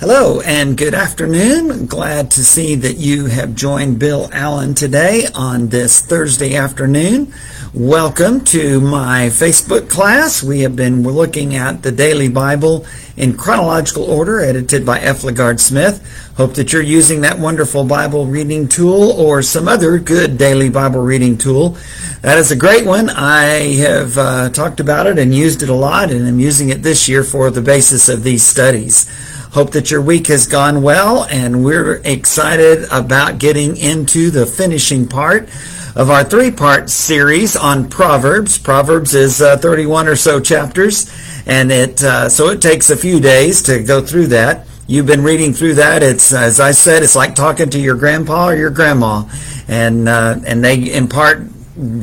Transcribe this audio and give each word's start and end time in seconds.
Hello 0.00 0.40
and 0.40 0.76
good 0.76 0.92
afternoon. 0.92 1.86
Glad 1.86 2.28
to 2.32 2.44
see 2.44 2.74
that 2.74 2.96
you 2.96 3.26
have 3.26 3.54
joined 3.54 4.00
Bill 4.00 4.28
Allen 4.32 4.74
today 4.74 5.28
on 5.36 5.68
this 5.68 6.00
Thursday 6.00 6.56
afternoon. 6.56 7.32
Welcome 7.72 8.44
to 8.46 8.80
my 8.80 9.28
Facebook 9.28 9.88
class. 9.88 10.42
We 10.42 10.60
have 10.60 10.74
been 10.74 11.04
looking 11.04 11.54
at 11.54 11.84
the 11.84 11.92
Daily 11.92 12.28
Bible 12.28 12.84
in 13.16 13.36
chronological 13.36 14.02
order, 14.02 14.40
edited 14.40 14.84
by 14.84 14.98
F. 14.98 15.22
LaGard 15.22 15.60
Smith. 15.60 16.04
Hope 16.36 16.54
that 16.54 16.72
you're 16.72 16.82
using 16.82 17.20
that 17.20 17.38
wonderful 17.38 17.84
Bible 17.84 18.26
reading 18.26 18.66
tool 18.66 19.12
or 19.12 19.42
some 19.42 19.68
other 19.68 20.00
good 20.00 20.36
daily 20.36 20.70
Bible 20.70 21.02
reading 21.02 21.38
tool. 21.38 21.76
That 22.22 22.38
is 22.38 22.50
a 22.50 22.56
great 22.56 22.84
one. 22.84 23.10
I 23.10 23.76
have 23.76 24.18
uh, 24.18 24.50
talked 24.50 24.80
about 24.80 25.06
it 25.06 25.20
and 25.20 25.32
used 25.32 25.62
it 25.62 25.68
a 25.68 25.74
lot, 25.74 26.10
and 26.10 26.26
I'm 26.26 26.40
using 26.40 26.70
it 26.70 26.82
this 26.82 27.08
year 27.08 27.22
for 27.22 27.50
the 27.50 27.62
basis 27.62 28.08
of 28.08 28.24
these 28.24 28.42
studies. 28.42 29.08
Hope 29.54 29.70
that 29.70 29.88
your 29.88 30.02
week 30.02 30.26
has 30.26 30.48
gone 30.48 30.82
well, 30.82 31.26
and 31.30 31.64
we're 31.64 32.00
excited 32.04 32.88
about 32.90 33.38
getting 33.38 33.76
into 33.76 34.32
the 34.32 34.46
finishing 34.46 35.06
part 35.06 35.48
of 35.94 36.10
our 36.10 36.24
three 36.24 36.50
part 36.50 36.90
series 36.90 37.54
on 37.54 37.88
Proverbs. 37.88 38.58
Proverbs 38.58 39.14
is 39.14 39.40
uh, 39.40 39.56
31 39.56 40.08
or 40.08 40.16
so 40.16 40.40
chapters, 40.40 41.08
and 41.46 41.70
it 41.70 42.02
uh, 42.02 42.28
so 42.28 42.48
it 42.48 42.60
takes 42.60 42.90
a 42.90 42.96
few 42.96 43.20
days 43.20 43.62
to 43.62 43.80
go 43.80 44.04
through 44.04 44.26
that. 44.26 44.66
You've 44.88 45.06
been 45.06 45.22
reading 45.22 45.52
through 45.52 45.74
that. 45.74 46.02
It's 46.02 46.32
as 46.32 46.58
I 46.58 46.72
said, 46.72 47.04
it's 47.04 47.14
like 47.14 47.36
talking 47.36 47.70
to 47.70 47.78
your 47.78 47.94
grandpa 47.94 48.48
or 48.48 48.56
your 48.56 48.70
grandma, 48.70 49.22
and 49.68 50.08
uh, 50.08 50.40
and 50.44 50.64
they 50.64 50.92
impart 50.92 51.46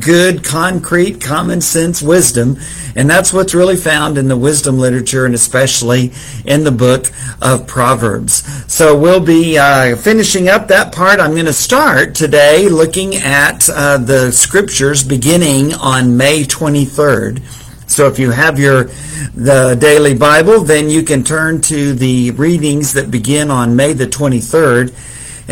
good, 0.00 0.44
concrete, 0.44 1.20
common 1.20 1.60
sense 1.60 2.02
wisdom. 2.02 2.58
And 2.94 3.08
that's 3.08 3.32
what's 3.32 3.54
really 3.54 3.76
found 3.76 4.18
in 4.18 4.28
the 4.28 4.36
wisdom 4.36 4.78
literature 4.78 5.24
and 5.24 5.34
especially 5.34 6.12
in 6.44 6.64
the 6.64 6.70
book 6.70 7.06
of 7.40 7.66
Proverbs. 7.66 8.42
So 8.72 8.98
we'll 8.98 9.24
be 9.24 9.58
uh, 9.58 9.96
finishing 9.96 10.48
up 10.48 10.68
that 10.68 10.94
part. 10.94 11.20
I'm 11.20 11.32
going 11.32 11.46
to 11.46 11.52
start 11.52 12.14
today 12.14 12.68
looking 12.68 13.14
at 13.16 13.68
uh, 13.70 13.98
the 13.98 14.30
scriptures 14.30 15.02
beginning 15.04 15.72
on 15.74 16.16
May 16.16 16.44
23rd. 16.44 17.42
So 17.90 18.06
if 18.06 18.18
you 18.18 18.30
have 18.30 18.58
your 18.58 18.84
the 19.34 19.76
daily 19.78 20.14
Bible, 20.14 20.60
then 20.60 20.88
you 20.88 21.02
can 21.02 21.22
turn 21.22 21.60
to 21.62 21.94
the 21.94 22.30
readings 22.32 22.94
that 22.94 23.10
begin 23.10 23.50
on 23.50 23.76
May 23.76 23.92
the 23.92 24.06
23rd 24.06 24.94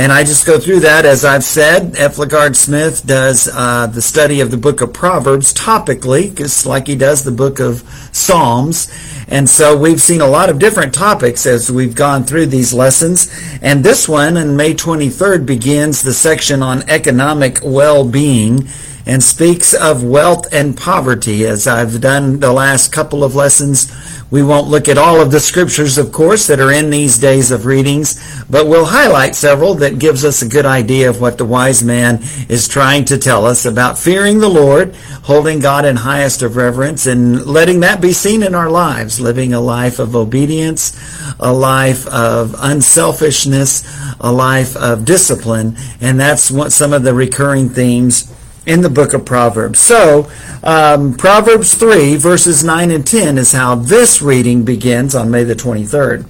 and 0.01 0.11
I 0.11 0.25
just 0.25 0.47
go 0.47 0.59
through 0.59 0.81
that, 0.81 1.05
as 1.05 1.27
I've 1.27 1.45
said. 1.45 1.95
F. 1.95 2.17
LaGard 2.17 2.57
Smith 2.57 3.07
does 3.07 3.51
uh, 3.53 3.87
the 3.87 4.01
study 4.01 4.41
of 4.41 4.51
the 4.51 4.57
book 4.57 4.81
of 4.81 4.95
Proverbs 4.95 5.53
topically, 5.53 6.35
just 6.35 6.65
like 6.65 6.87
he 6.87 6.97
does 6.97 7.23
the 7.23 7.31
book 7.31 7.61
of 7.61 7.83
Psalms. 8.11 8.91
And 9.29 9.47
so 9.47 9.77
we've 9.77 10.01
seen 10.01 10.23
a 10.23 10.27
lot 10.27 10.49
of 10.49 10.59
different 10.59 10.95
topics 10.95 11.45
as 11.45 11.71
we've 11.71 11.95
gone 11.95 12.25
through 12.25 12.47
these 12.47 12.73
lessons. 12.73 13.31
And 13.61 13.85
this 13.85 14.09
one, 14.09 14.39
on 14.39 14.57
May 14.57 14.73
23rd, 14.73 15.45
begins 15.45 16.01
the 16.01 16.15
section 16.15 16.63
on 16.63 16.89
economic 16.89 17.59
well-being 17.63 18.69
and 19.11 19.25
speaks 19.25 19.75
of 19.75 20.05
wealth 20.05 20.47
and 20.53 20.77
poverty. 20.77 21.45
As 21.45 21.67
I've 21.67 22.01
done 22.01 22.39
the 22.39 22.53
last 22.53 22.93
couple 22.93 23.25
of 23.25 23.35
lessons, 23.35 23.91
we 24.31 24.41
won't 24.41 24.69
look 24.69 24.89
at 24.89 24.99
all 24.99 25.21
of 25.21 25.33
the 25.33 25.41
scriptures, 25.41 25.99
of 25.99 26.13
course, 26.13 26.47
that 26.47 26.61
are 26.61 26.71
in 26.71 26.91
these 26.91 27.19
days 27.19 27.51
of 27.51 27.67
readings, 27.67 28.45
but 28.49 28.69
we'll 28.69 28.85
highlight 28.85 29.35
several 29.35 29.75
that 29.75 29.99
gives 29.99 30.25
us 30.25 30.43
a 30.43 30.49
good 30.49 30.65
idea 30.65 31.11
of 31.11 31.21
what 31.21 31.39
the 31.39 31.45
wise 31.45 31.83
man 31.83 32.21
is 32.49 32.69
trying 32.69 33.05
to 33.07 33.19
tell 33.19 33.47
us 33.47 33.65
about 33.65 33.99
fearing 33.99 34.39
the 34.39 34.49
Lord, 34.49 34.95
holding 35.25 35.59
God 35.59 35.85
in 35.85 35.97
highest 35.97 36.43
of 36.43 36.55
reverence, 36.55 37.07
and 37.07 37.45
letting 37.45 37.81
that 37.81 38.01
be 38.01 38.13
seen 38.13 38.45
in 38.45 38.55
our 38.55 38.71
lives, 38.71 39.21
living 39.21 39.53
a 39.53 39.61
life 39.61 39.99
of 39.99 40.15
obedience, 40.15 40.97
a 41.41 41.53
life 41.53 42.07
of 42.07 42.55
unselfishness, 42.61 43.83
a 44.21 44.31
life 44.31 44.77
of 44.77 45.05
discipline, 45.05 45.77
and 46.01 46.21
that's 46.21 46.49
what 46.49 46.71
some 46.71 46.93
of 46.93 47.03
the 47.03 47.13
recurring 47.13 47.69
themes 47.69 48.33
in 48.71 48.83
the 48.83 48.89
book 48.89 49.13
of 49.13 49.25
Proverbs. 49.25 49.81
So, 49.81 50.31
um, 50.63 51.15
Proverbs 51.15 51.75
3, 51.75 52.15
verses 52.15 52.63
9 52.63 52.93
and 52.93 53.05
10 53.05 53.37
is 53.37 53.51
how 53.51 53.75
this 53.75 54.23
reading 54.23 54.65
begins 54.65 55.13
on 55.13 55.29
May 55.29 55.43
the 55.43 55.57
23rd. 55.57 56.25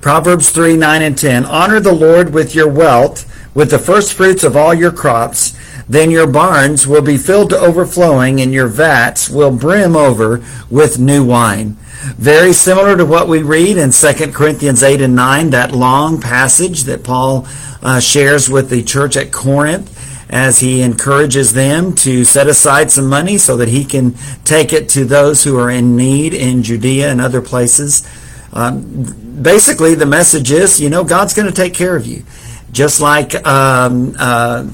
Proverbs 0.00 0.48
3, 0.48 0.78
9 0.78 1.02
and 1.02 1.18
10. 1.18 1.44
Honor 1.44 1.78
the 1.78 1.92
Lord 1.92 2.32
with 2.32 2.54
your 2.54 2.70
wealth, 2.70 3.30
with 3.54 3.70
the 3.70 3.78
first 3.78 4.14
fruits 4.14 4.42
of 4.42 4.56
all 4.56 4.72
your 4.72 4.90
crops. 4.90 5.54
Then 5.86 6.10
your 6.10 6.26
barns 6.26 6.86
will 6.86 7.02
be 7.02 7.18
filled 7.18 7.50
to 7.50 7.58
overflowing, 7.58 8.40
and 8.40 8.54
your 8.54 8.68
vats 8.68 9.28
will 9.28 9.50
brim 9.50 9.94
over 9.94 10.42
with 10.70 10.98
new 10.98 11.22
wine. 11.22 11.76
Very 12.16 12.54
similar 12.54 12.96
to 12.96 13.04
what 13.04 13.28
we 13.28 13.42
read 13.42 13.76
in 13.76 13.90
2 13.90 14.32
Corinthians 14.32 14.82
8 14.82 15.02
and 15.02 15.14
9, 15.14 15.50
that 15.50 15.72
long 15.72 16.18
passage 16.18 16.84
that 16.84 17.04
Paul 17.04 17.46
uh, 17.82 18.00
shares 18.00 18.48
with 18.48 18.70
the 18.70 18.82
church 18.82 19.18
at 19.18 19.32
Corinth 19.32 19.96
as 20.30 20.58
he 20.58 20.82
encourages 20.82 21.52
them 21.54 21.94
to 21.94 22.24
set 22.24 22.46
aside 22.46 22.90
some 22.90 23.06
money 23.08 23.38
so 23.38 23.56
that 23.56 23.68
he 23.68 23.84
can 23.84 24.14
take 24.44 24.72
it 24.72 24.88
to 24.90 25.04
those 25.04 25.44
who 25.44 25.58
are 25.58 25.70
in 25.70 25.96
need 25.96 26.34
in 26.34 26.62
Judea 26.62 27.10
and 27.10 27.20
other 27.20 27.40
places. 27.40 28.06
Um, 28.52 29.40
basically, 29.42 29.94
the 29.94 30.06
message 30.06 30.50
is, 30.50 30.80
you 30.80 30.90
know, 30.90 31.04
God's 31.04 31.34
going 31.34 31.48
to 31.48 31.54
take 31.54 31.74
care 31.74 31.96
of 31.96 32.06
you. 32.06 32.24
Just 32.70 33.00
like 33.00 33.34
um, 33.46 34.14
uh, 34.18 34.68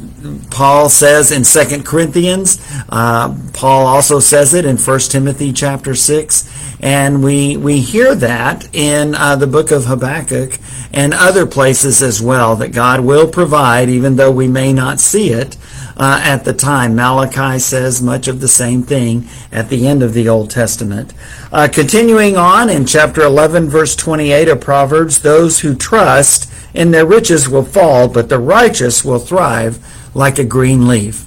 Paul 0.50 0.88
says 0.88 1.30
in 1.30 1.44
Second 1.44 1.86
Corinthians, 1.86 2.58
uh, 2.88 3.36
Paul 3.52 3.86
also 3.86 4.20
says 4.20 4.54
it 4.54 4.64
in 4.64 4.76
First 4.76 5.12
Timothy 5.12 5.52
chapter 5.52 5.94
6, 5.94 6.78
and 6.80 7.22
we, 7.22 7.56
we 7.56 7.80
hear 7.80 8.14
that 8.16 8.74
in 8.74 9.14
uh, 9.14 9.36
the 9.36 9.46
book 9.46 9.70
of 9.70 9.84
Habakkuk 9.84 10.58
and 10.92 11.14
other 11.14 11.46
places 11.46 12.02
as 12.02 12.20
well, 12.20 12.56
that 12.56 12.72
God 12.72 13.00
will 13.00 13.28
provide 13.28 13.88
even 13.88 14.16
though 14.16 14.30
we 14.30 14.48
may 14.48 14.72
not 14.72 15.00
see 15.00 15.30
it 15.30 15.56
uh, 15.96 16.20
at 16.22 16.44
the 16.44 16.52
time. 16.52 16.96
Malachi 16.96 17.58
says 17.58 18.02
much 18.02 18.28
of 18.28 18.40
the 18.40 18.48
same 18.48 18.82
thing 18.82 19.28
at 19.52 19.68
the 19.68 19.86
end 19.86 20.02
of 20.02 20.14
the 20.14 20.28
Old 20.28 20.50
Testament. 20.50 21.12
Uh, 21.52 21.68
continuing 21.72 22.36
on 22.36 22.68
in 22.68 22.86
chapter 22.86 23.22
11, 23.22 23.68
verse 23.68 23.94
28 23.96 24.48
of 24.48 24.60
Proverbs, 24.60 25.20
those 25.20 25.60
who 25.60 25.74
trust 25.74 26.50
in 26.74 26.90
their 26.90 27.06
riches 27.06 27.48
will 27.48 27.64
fall, 27.64 28.08
but 28.08 28.28
the 28.28 28.38
righteous 28.38 29.04
will 29.04 29.20
thrive 29.20 29.78
like 30.14 30.38
a 30.38 30.44
green 30.44 30.86
leaf. 30.86 31.26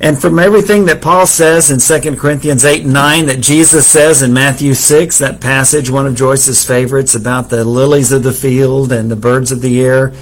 And 0.00 0.20
from 0.20 0.38
everything 0.38 0.84
that 0.86 1.02
Paul 1.02 1.26
says 1.26 1.70
in 1.70 1.80
2 1.80 2.16
Corinthians 2.16 2.64
8 2.64 2.84
and 2.84 2.92
9, 2.92 3.26
that 3.26 3.40
Jesus 3.40 3.86
says 3.86 4.22
in 4.22 4.32
Matthew 4.32 4.74
6, 4.74 5.18
that 5.18 5.40
passage, 5.40 5.90
one 5.90 6.06
of 6.06 6.14
Joyce's 6.14 6.64
favorites, 6.64 7.16
about 7.16 7.50
the 7.50 7.64
lilies 7.64 8.12
of 8.12 8.22
the 8.22 8.32
field 8.32 8.92
and 8.92 9.10
the 9.10 9.16
birds 9.16 9.50
of 9.50 9.60
the 9.60 9.80
air, 9.80 10.12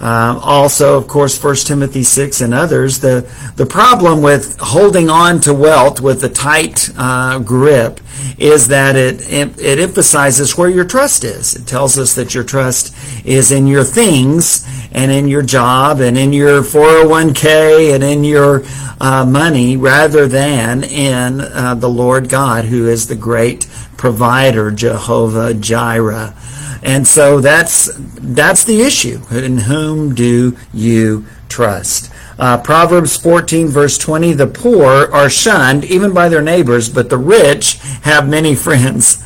uh, 0.00 0.40
also, 0.42 0.96
of 0.96 1.06
course, 1.06 1.42
1 1.42 1.56
Timothy 1.56 2.02
6 2.02 2.40
and 2.40 2.54
others, 2.54 3.00
the, 3.00 3.30
the 3.56 3.66
problem 3.66 4.22
with 4.22 4.58
holding 4.58 5.10
on 5.10 5.40
to 5.42 5.52
wealth 5.52 6.00
with 6.00 6.24
a 6.24 6.28
tight 6.28 6.88
uh, 6.96 7.38
grip 7.38 8.00
is 8.38 8.68
that 8.68 8.96
it, 8.96 9.20
it, 9.30 9.58
it 9.60 9.78
emphasizes 9.78 10.56
where 10.56 10.70
your 10.70 10.86
trust 10.86 11.22
is. 11.22 11.54
It 11.54 11.66
tells 11.66 11.98
us 11.98 12.14
that 12.14 12.34
your 12.34 12.44
trust 12.44 12.96
is 13.26 13.52
in 13.52 13.66
your 13.66 13.84
things 13.84 14.66
and 14.92 15.12
in 15.12 15.28
your 15.28 15.42
job 15.42 16.00
and 16.00 16.16
in 16.16 16.32
your 16.32 16.62
401k 16.62 17.94
and 17.94 18.02
in 18.02 18.24
your 18.24 18.62
uh, 19.00 19.26
money 19.26 19.76
rather 19.76 20.26
than 20.26 20.82
in 20.82 21.42
uh, 21.42 21.74
the 21.74 21.88
Lord 21.88 22.30
God 22.30 22.64
who 22.64 22.88
is 22.88 23.06
the 23.06 23.16
great 23.16 23.66
provider, 23.98 24.70
Jehovah 24.70 25.52
Jireh. 25.52 26.34
And 26.82 27.06
so 27.06 27.40
that's 27.40 27.90
that's 27.96 28.64
the 28.64 28.82
issue. 28.82 29.20
In 29.30 29.58
whom 29.58 30.14
do 30.14 30.56
you 30.72 31.26
trust? 31.48 32.12
Uh, 32.38 32.56
Proverbs 32.56 33.18
14, 33.18 33.68
verse 33.68 33.98
20, 33.98 34.32
the 34.32 34.46
poor 34.46 35.12
are 35.12 35.28
shunned 35.28 35.84
even 35.84 36.14
by 36.14 36.30
their 36.30 36.40
neighbors, 36.40 36.88
but 36.88 37.10
the 37.10 37.18
rich 37.18 37.74
have 38.02 38.26
many 38.26 38.54
friends. 38.54 39.22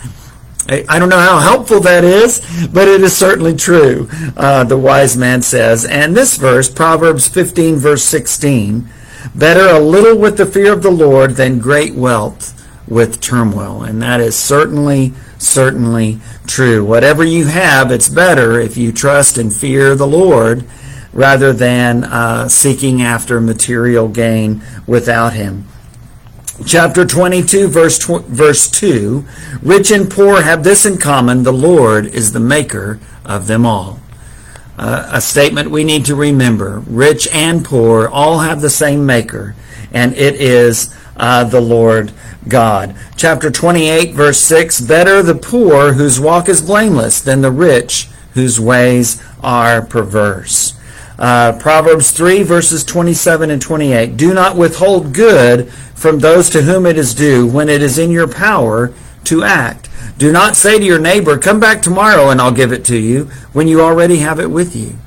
I 0.66 0.98
don't 0.98 1.10
know 1.10 1.20
how 1.20 1.38
helpful 1.38 1.78
that 1.80 2.04
is, 2.04 2.40
but 2.72 2.88
it 2.88 3.02
is 3.02 3.14
certainly 3.16 3.54
true, 3.54 4.08
uh, 4.36 4.64
the 4.64 4.78
wise 4.78 5.16
man 5.16 5.42
says. 5.42 5.84
And 5.84 6.16
this 6.16 6.36
verse, 6.38 6.70
Proverbs 6.70 7.28
15, 7.28 7.76
verse 7.76 8.02
16, 8.02 8.88
better 9.34 9.68
a 9.68 9.78
little 9.78 10.18
with 10.18 10.38
the 10.38 10.46
fear 10.46 10.72
of 10.72 10.82
the 10.82 10.90
Lord 10.90 11.32
than 11.32 11.58
great 11.58 11.94
wealth 11.94 12.63
with 12.86 13.20
turmoil. 13.20 13.82
And 13.82 14.02
that 14.02 14.20
is 14.20 14.36
certainly 14.36 15.12
certainly 15.38 16.18
true. 16.46 16.84
Whatever 16.84 17.24
you 17.24 17.46
have, 17.46 17.90
it's 17.90 18.08
better 18.08 18.58
if 18.58 18.76
you 18.76 18.92
trust 18.92 19.38
and 19.38 19.54
fear 19.54 19.94
the 19.94 20.06
Lord 20.06 20.64
rather 21.12 21.52
than 21.52 22.04
uh, 22.04 22.48
seeking 22.48 23.02
after 23.02 23.40
material 23.40 24.08
gain 24.08 24.62
without 24.86 25.32
Him. 25.32 25.66
Chapter 26.66 27.04
22, 27.04 27.68
verse, 27.68 27.98
tw- 27.98 28.24
verse 28.26 28.70
2 28.70 29.24
Rich 29.62 29.90
and 29.90 30.10
poor 30.10 30.42
have 30.42 30.62
this 30.62 30.86
in 30.86 30.98
common 30.98 31.42
the 31.42 31.52
Lord 31.52 32.06
is 32.06 32.32
the 32.32 32.40
maker 32.40 33.00
of 33.24 33.46
them 33.46 33.66
all. 33.66 34.00
Uh, 34.76 35.08
a 35.12 35.20
statement 35.20 35.70
we 35.70 35.84
need 35.84 36.04
to 36.06 36.16
remember. 36.16 36.80
Rich 36.86 37.28
and 37.32 37.64
poor 37.64 38.08
all 38.08 38.40
have 38.40 38.60
the 38.60 38.70
same 38.70 39.06
maker, 39.06 39.54
and 39.92 40.14
it 40.16 40.34
is 40.34 40.94
uh, 41.16 41.44
the 41.44 41.60
Lord 41.60 42.12
God. 42.48 42.96
Chapter 43.16 43.50
28, 43.50 44.14
verse 44.14 44.40
6 44.40 44.80
Better 44.82 45.22
the 45.22 45.34
poor 45.34 45.94
whose 45.94 46.20
walk 46.20 46.48
is 46.48 46.62
blameless 46.62 47.20
than 47.20 47.40
the 47.40 47.50
rich 47.50 48.08
whose 48.34 48.60
ways 48.60 49.22
are 49.42 49.82
perverse. 49.82 50.74
Uh, 51.18 51.56
Proverbs 51.60 52.10
3, 52.10 52.42
verses 52.42 52.82
27 52.84 53.50
and 53.50 53.62
28. 53.62 54.16
Do 54.16 54.34
not 54.34 54.56
withhold 54.56 55.14
good 55.14 55.70
from 55.94 56.18
those 56.18 56.50
to 56.50 56.62
whom 56.62 56.86
it 56.86 56.98
is 56.98 57.14
due 57.14 57.46
when 57.46 57.68
it 57.68 57.82
is 57.82 57.98
in 57.98 58.10
your 58.10 58.28
power 58.28 58.92
to 59.24 59.44
act. 59.44 59.88
Do 60.18 60.32
not 60.32 60.56
say 60.56 60.78
to 60.78 60.84
your 60.84 60.98
neighbor, 60.98 61.38
Come 61.38 61.60
back 61.60 61.82
tomorrow 61.82 62.30
and 62.30 62.40
I'll 62.40 62.52
give 62.52 62.72
it 62.72 62.84
to 62.86 62.96
you, 62.96 63.26
when 63.52 63.68
you 63.68 63.80
already 63.80 64.18
have 64.18 64.40
it 64.40 64.50
with 64.50 64.74
you. 64.74 64.98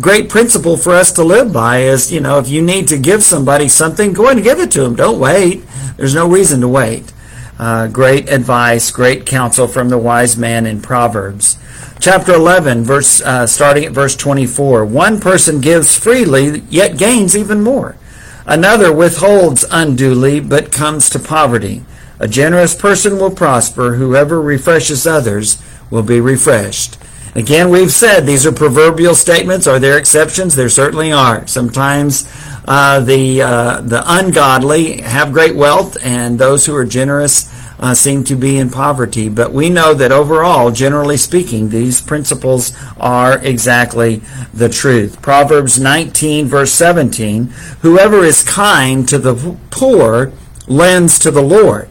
Great 0.00 0.28
principle 0.28 0.76
for 0.76 0.92
us 0.94 1.10
to 1.10 1.24
live 1.24 1.52
by 1.52 1.80
is, 1.80 2.12
you 2.12 2.20
know, 2.20 2.38
if 2.38 2.48
you 2.48 2.62
need 2.62 2.86
to 2.86 2.96
give 2.96 3.24
somebody 3.24 3.68
something, 3.68 4.12
go 4.12 4.28
and 4.28 4.44
give 4.44 4.60
it 4.60 4.70
to 4.70 4.82
them. 4.82 4.94
Don't 4.94 5.18
wait. 5.18 5.64
There's 5.96 6.14
no 6.14 6.28
reason 6.28 6.60
to 6.60 6.68
wait. 6.68 7.12
Uh, 7.58 7.88
great 7.88 8.28
advice, 8.28 8.92
great 8.92 9.26
counsel 9.26 9.66
from 9.66 9.88
the 9.88 9.98
wise 9.98 10.36
man 10.36 10.66
in 10.66 10.80
Proverbs. 10.80 11.58
Chapter 11.98 12.32
11, 12.32 12.84
verse, 12.84 13.20
uh, 13.20 13.48
starting 13.48 13.86
at 13.86 13.92
verse 13.92 14.14
24. 14.14 14.84
One 14.84 15.18
person 15.18 15.60
gives 15.60 15.98
freely, 15.98 16.60
yet 16.70 16.96
gains 16.96 17.36
even 17.36 17.60
more. 17.60 17.96
Another 18.46 18.92
withholds 18.92 19.64
unduly, 19.68 20.38
but 20.38 20.70
comes 20.70 21.10
to 21.10 21.18
poverty. 21.18 21.84
A 22.20 22.28
generous 22.28 22.76
person 22.76 23.18
will 23.18 23.32
prosper. 23.32 23.96
Whoever 23.96 24.40
refreshes 24.40 25.08
others 25.08 25.60
will 25.90 26.04
be 26.04 26.20
refreshed. 26.20 26.98
Again, 27.34 27.70
we've 27.70 27.92
said 27.92 28.26
these 28.26 28.46
are 28.46 28.52
proverbial 28.52 29.14
statements. 29.14 29.66
Are 29.66 29.78
there 29.78 29.98
exceptions? 29.98 30.54
There 30.54 30.68
certainly 30.68 31.12
are. 31.12 31.46
Sometimes 31.46 32.30
uh, 32.66 33.00
the 33.00 33.42
uh, 33.42 33.80
the 33.80 34.02
ungodly 34.06 35.00
have 35.02 35.32
great 35.32 35.54
wealth, 35.54 35.96
and 36.02 36.38
those 36.38 36.66
who 36.66 36.74
are 36.74 36.84
generous 36.84 37.52
uh, 37.78 37.94
seem 37.94 38.24
to 38.24 38.34
be 38.34 38.58
in 38.58 38.70
poverty. 38.70 39.28
But 39.28 39.52
we 39.52 39.70
know 39.70 39.94
that 39.94 40.10
overall, 40.10 40.70
generally 40.70 41.16
speaking, 41.16 41.68
these 41.68 42.00
principles 42.00 42.76
are 42.98 43.38
exactly 43.38 44.22
the 44.52 44.68
truth. 44.68 45.22
Proverbs 45.22 45.78
19, 45.78 46.46
verse 46.46 46.72
17: 46.72 47.44
Whoever 47.82 48.24
is 48.24 48.42
kind 48.42 49.08
to 49.08 49.18
the 49.18 49.56
poor 49.70 50.32
lends 50.66 51.18
to 51.20 51.30
the 51.30 51.42
Lord 51.42 51.88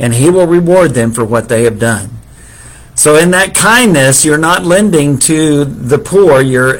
and 0.00 0.14
he 0.14 0.30
will 0.30 0.46
reward 0.46 0.92
them 0.94 1.12
for 1.12 1.24
what 1.24 1.48
they 1.50 1.64
have 1.64 1.78
done. 1.78 2.08
So 3.00 3.16
in 3.16 3.30
that 3.30 3.54
kindness, 3.54 4.26
you're 4.26 4.36
not 4.36 4.66
lending 4.66 5.16
to 5.20 5.64
the 5.64 5.96
poor, 5.96 6.42
you're 6.42 6.78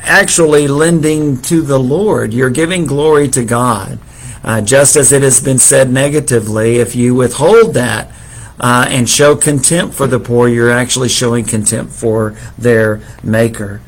actually 0.00 0.68
lending 0.68 1.40
to 1.44 1.62
the 1.62 1.78
Lord. 1.78 2.34
You're 2.34 2.50
giving 2.50 2.84
glory 2.84 3.26
to 3.28 3.42
God. 3.42 3.98
Uh, 4.44 4.60
just 4.60 4.96
as 4.96 5.12
it 5.12 5.22
has 5.22 5.42
been 5.42 5.58
said 5.58 5.90
negatively, 5.90 6.76
if 6.76 6.94
you 6.94 7.14
withhold 7.14 7.72
that 7.72 8.12
uh, 8.60 8.84
and 8.86 9.08
show 9.08 9.34
contempt 9.34 9.94
for 9.94 10.06
the 10.06 10.20
poor, 10.20 10.46
you're 10.46 10.70
actually 10.70 11.08
showing 11.08 11.46
contempt 11.46 11.90
for 11.90 12.36
their 12.58 13.00
Maker. 13.22 13.80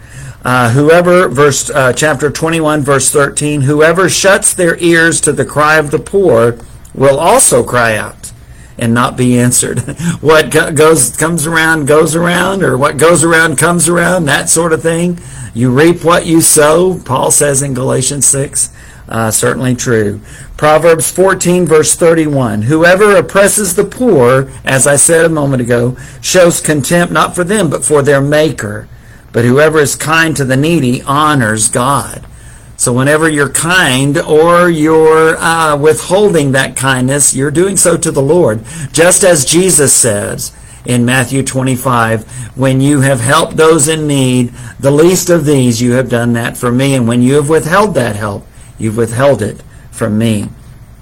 Uh, 0.43 0.71
whoever, 0.71 1.29
verse 1.29 1.69
uh, 1.69 1.93
chapter 1.93 2.31
21, 2.31 2.81
verse 2.81 3.11
13, 3.11 3.61
whoever 3.61 4.09
shuts 4.09 4.55
their 4.55 4.79
ears 4.79 5.21
to 5.21 5.33
the 5.33 5.45
cry 5.45 5.77
of 5.77 5.91
the 5.91 5.99
poor 5.99 6.57
will 6.95 7.21
also 7.21 7.63
cry 7.63 7.95
out 7.95 8.33
and 8.79 8.93
not 8.93 9.17
be 9.17 9.39
answered. 9.39 9.79
what 10.21 10.51
goes 10.51 11.17
comes 11.17 11.47
around 11.47 11.87
goes 11.87 12.15
around, 12.15 12.63
or 12.63 12.77
what 12.77 12.97
goes 12.97 13.23
around 13.23 13.59
comes 13.59 13.89
around, 13.89 14.25
that 14.25 14.49
sort 14.49 14.73
of 14.73 14.83
thing. 14.83 15.19
You 15.55 15.71
reap 15.71 16.05
what 16.05 16.27
you 16.27 16.41
sow, 16.41 17.01
Paul 17.05 17.31
says 17.31 17.63
in 17.63 17.75
Galatians 17.75 18.27
6. 18.27 18.73
Uh, 19.09 19.31
certainly 19.31 19.75
true. 19.75 20.21
Proverbs 20.57 21.11
14, 21.11 21.67
verse 21.67 21.95
31. 21.95 22.63
Whoever 22.63 23.17
oppresses 23.17 23.77
the 23.77 23.85
poor, 23.85 24.51
as 24.65 24.87
I 24.87 24.97
said 24.97 25.25
a 25.25 25.29
moment 25.29 25.63
ago, 25.63 25.97
shows 26.21 26.61
contempt 26.61 27.13
not 27.13 27.35
for 27.35 27.45
them, 27.45 27.69
but 27.69 27.85
for 27.85 28.03
their 28.03 28.21
Maker. 28.21 28.89
But 29.33 29.45
whoever 29.45 29.79
is 29.79 29.95
kind 29.95 30.37
to 30.37 30.45
the 30.45 30.57
needy 30.57 31.03
honors 31.03 31.69
God. 31.69 32.25
So 32.85 32.93
whenever 32.93 33.31
you're 33.31 33.49
kind 33.49 34.19
or 34.19 34.69
you're 34.69 35.39
uh, 35.39 35.75
withholding 35.75 36.53
that 36.53 36.77
kindness, 36.77 37.35
you're 37.35 37.51
doing 37.51 37.79
so 37.79 37.97
to 37.97 38.11
the 38.11 38.21
Lord. 38.21 38.63
Just 38.93 39.25
as 39.25 39.47
Jesus 39.47 39.97
says 39.97 40.55
in 40.85 41.07
Matthew 41.07 41.43
25, 41.43 42.59
when 42.59 42.83
you 42.83 43.01
have 43.01 43.21
helped 43.21 43.57
those 43.57 43.89
in 43.89 44.07
need, 44.07 44.53
the 44.79 44.91
least 44.91 45.31
of 45.31 45.47
these, 45.47 45.81
you 45.81 45.93
have 45.93 46.11
done 46.11 46.35
that 46.35 46.59
for 46.59 46.71
me. 46.71 46.95
And 46.95 47.09
when 47.09 47.23
you 47.23 47.37
have 47.37 47.49
withheld 47.49 47.95
that 47.95 48.17
help, 48.17 48.47
you've 48.77 48.99
withheld 48.99 49.41
it 49.41 49.63
from 49.91 50.19
me. 50.19 50.51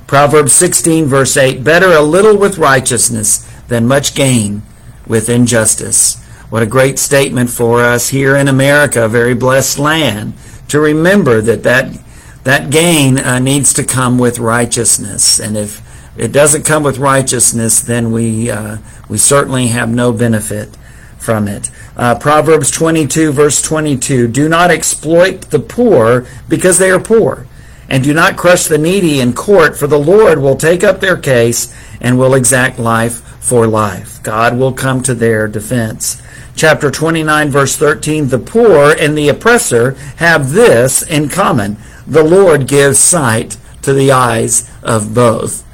Proverbs 0.06 0.52
16, 0.52 1.06
verse 1.06 1.36
8, 1.36 1.64
better 1.64 1.90
a 1.90 2.00
little 2.00 2.38
with 2.38 2.58
righteousness 2.58 3.38
than 3.66 3.88
much 3.88 4.14
gain 4.14 4.62
with 5.04 5.28
injustice. 5.28 6.22
What 6.48 6.62
a 6.62 6.66
great 6.66 7.00
statement 7.00 7.50
for 7.50 7.82
us 7.82 8.10
here 8.10 8.36
in 8.36 8.46
America, 8.46 9.06
a 9.06 9.08
very 9.08 9.34
blessed 9.34 9.80
land 9.80 10.34
to 10.68 10.80
remember 10.80 11.40
that 11.40 11.62
that, 11.62 11.98
that 12.44 12.70
gain 12.70 13.18
uh, 13.18 13.38
needs 13.38 13.72
to 13.74 13.84
come 13.84 14.18
with 14.18 14.38
righteousness. 14.38 15.38
And 15.38 15.56
if 15.56 15.80
it 16.16 16.32
doesn't 16.32 16.64
come 16.64 16.82
with 16.82 16.98
righteousness, 16.98 17.80
then 17.80 18.12
we, 18.12 18.50
uh, 18.50 18.78
we 19.08 19.18
certainly 19.18 19.68
have 19.68 19.90
no 19.90 20.12
benefit 20.12 20.76
from 21.18 21.48
it. 21.48 21.70
Uh, 21.96 22.18
Proverbs 22.18 22.70
22, 22.70 23.32
verse 23.32 23.62
22 23.62 24.28
Do 24.28 24.48
not 24.48 24.70
exploit 24.70 25.42
the 25.50 25.60
poor 25.60 26.26
because 26.48 26.78
they 26.78 26.90
are 26.90 27.00
poor, 27.00 27.46
and 27.88 28.02
do 28.02 28.12
not 28.12 28.36
crush 28.36 28.64
the 28.64 28.78
needy 28.78 29.20
in 29.20 29.32
court, 29.32 29.76
for 29.76 29.86
the 29.86 29.98
Lord 29.98 30.38
will 30.38 30.56
take 30.56 30.82
up 30.82 31.00
their 31.00 31.16
case 31.16 31.74
and 32.00 32.18
will 32.18 32.34
exact 32.34 32.78
life 32.78 33.20
for 33.38 33.66
life. 33.66 34.22
God 34.22 34.56
will 34.56 34.72
come 34.72 35.02
to 35.02 35.14
their 35.14 35.48
defense 35.48 36.21
chapter 36.56 36.90
29, 36.90 37.50
verse 37.50 37.76
13, 37.76 38.28
the 38.28 38.38
poor 38.38 38.92
and 38.92 39.16
the 39.16 39.28
oppressor 39.28 39.92
have 40.16 40.52
this 40.52 41.02
in 41.02 41.28
common. 41.28 41.76
The 42.06 42.24
Lord 42.24 42.66
gives 42.66 42.98
sight 42.98 43.56
to 43.82 43.92
the 43.92 44.12
eyes 44.12 44.70
of 44.82 45.14
both. 45.14 45.64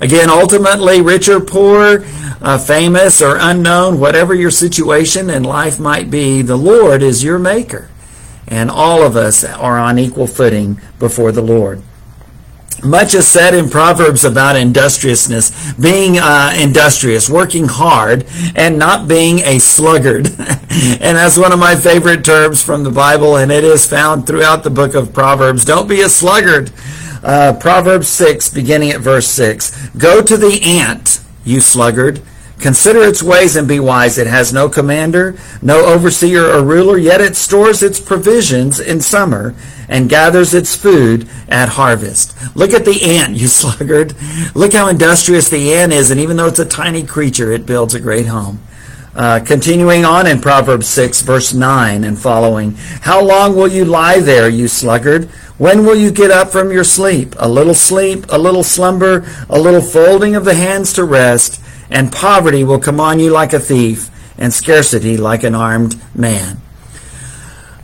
Again, 0.00 0.30
ultimately, 0.30 1.00
rich 1.00 1.28
or 1.28 1.40
poor, 1.40 2.04
uh, 2.40 2.58
famous 2.58 3.22
or 3.22 3.36
unknown, 3.38 4.00
whatever 4.00 4.34
your 4.34 4.50
situation 4.50 5.30
in 5.30 5.44
life 5.44 5.78
might 5.78 6.10
be, 6.10 6.42
the 6.42 6.56
Lord 6.56 7.02
is 7.02 7.22
your 7.22 7.38
maker. 7.38 7.88
And 8.48 8.68
all 8.68 9.04
of 9.04 9.16
us 9.16 9.44
are 9.44 9.78
on 9.78 9.98
equal 9.98 10.26
footing 10.26 10.80
before 10.98 11.30
the 11.30 11.42
Lord. 11.42 11.82
Much 12.84 13.14
is 13.14 13.28
said 13.28 13.54
in 13.54 13.70
Proverbs 13.70 14.24
about 14.24 14.56
industriousness, 14.56 15.72
being 15.74 16.18
uh, 16.18 16.52
industrious, 16.58 17.30
working 17.30 17.66
hard, 17.68 18.26
and 18.56 18.76
not 18.76 19.06
being 19.06 19.38
a 19.40 19.60
sluggard. 19.60 20.26
and 20.38 21.16
that's 21.16 21.38
one 21.38 21.52
of 21.52 21.60
my 21.60 21.76
favorite 21.76 22.24
terms 22.24 22.60
from 22.60 22.82
the 22.82 22.90
Bible, 22.90 23.36
and 23.36 23.52
it 23.52 23.62
is 23.62 23.86
found 23.86 24.26
throughout 24.26 24.64
the 24.64 24.70
book 24.70 24.94
of 24.94 25.12
Proverbs. 25.12 25.64
Don't 25.64 25.88
be 25.88 26.00
a 26.00 26.08
sluggard. 26.08 26.72
Uh, 27.22 27.56
Proverbs 27.58 28.08
6, 28.08 28.52
beginning 28.52 28.90
at 28.90 29.00
verse 29.00 29.28
6. 29.28 29.90
Go 29.90 30.20
to 30.20 30.36
the 30.36 30.60
ant, 30.62 31.20
you 31.44 31.60
sluggard. 31.60 32.20
Consider 32.62 33.02
its 33.02 33.24
ways 33.24 33.56
and 33.56 33.66
be 33.66 33.80
wise. 33.80 34.18
It 34.18 34.28
has 34.28 34.52
no 34.52 34.68
commander, 34.68 35.36
no 35.60 35.84
overseer 35.84 36.46
or 36.46 36.62
ruler, 36.62 36.96
yet 36.96 37.20
it 37.20 37.34
stores 37.34 37.82
its 37.82 37.98
provisions 37.98 38.78
in 38.78 39.00
summer 39.00 39.56
and 39.88 40.08
gathers 40.08 40.54
its 40.54 40.76
food 40.76 41.28
at 41.48 41.70
harvest. 41.70 42.36
Look 42.54 42.70
at 42.70 42.84
the 42.84 43.02
ant, 43.18 43.36
you 43.36 43.48
sluggard. 43.48 44.14
Look 44.54 44.74
how 44.74 44.86
industrious 44.86 45.48
the 45.48 45.74
ant 45.74 45.92
is, 45.92 46.12
and 46.12 46.20
even 46.20 46.36
though 46.36 46.46
it's 46.46 46.60
a 46.60 46.64
tiny 46.64 47.02
creature, 47.02 47.50
it 47.50 47.66
builds 47.66 47.94
a 47.94 48.00
great 48.00 48.26
home. 48.26 48.60
Uh, 49.14 49.40
continuing 49.44 50.04
on 50.04 50.28
in 50.28 50.40
Proverbs 50.40 50.86
6, 50.86 51.20
verse 51.22 51.52
9 51.52 52.04
and 52.04 52.16
following. 52.16 52.74
How 53.02 53.22
long 53.22 53.56
will 53.56 53.68
you 53.68 53.84
lie 53.84 54.20
there, 54.20 54.48
you 54.48 54.68
sluggard? 54.68 55.24
When 55.58 55.84
will 55.84 55.96
you 55.96 56.12
get 56.12 56.30
up 56.30 56.48
from 56.50 56.70
your 56.70 56.84
sleep? 56.84 57.34
A 57.38 57.48
little 57.48 57.74
sleep, 57.74 58.24
a 58.30 58.38
little 58.38 58.62
slumber, 58.62 59.26
a 59.50 59.60
little 59.60 59.82
folding 59.82 60.36
of 60.36 60.44
the 60.44 60.54
hands 60.54 60.92
to 60.94 61.04
rest, 61.04 61.61
and 61.92 62.12
poverty 62.12 62.64
will 62.64 62.80
come 62.80 63.00
on 63.00 63.20
you 63.20 63.30
like 63.30 63.52
a 63.52 63.60
thief, 63.60 64.10
and 64.38 64.52
scarcity 64.52 65.16
like 65.16 65.44
an 65.44 65.54
armed 65.54 66.00
man. 66.14 66.58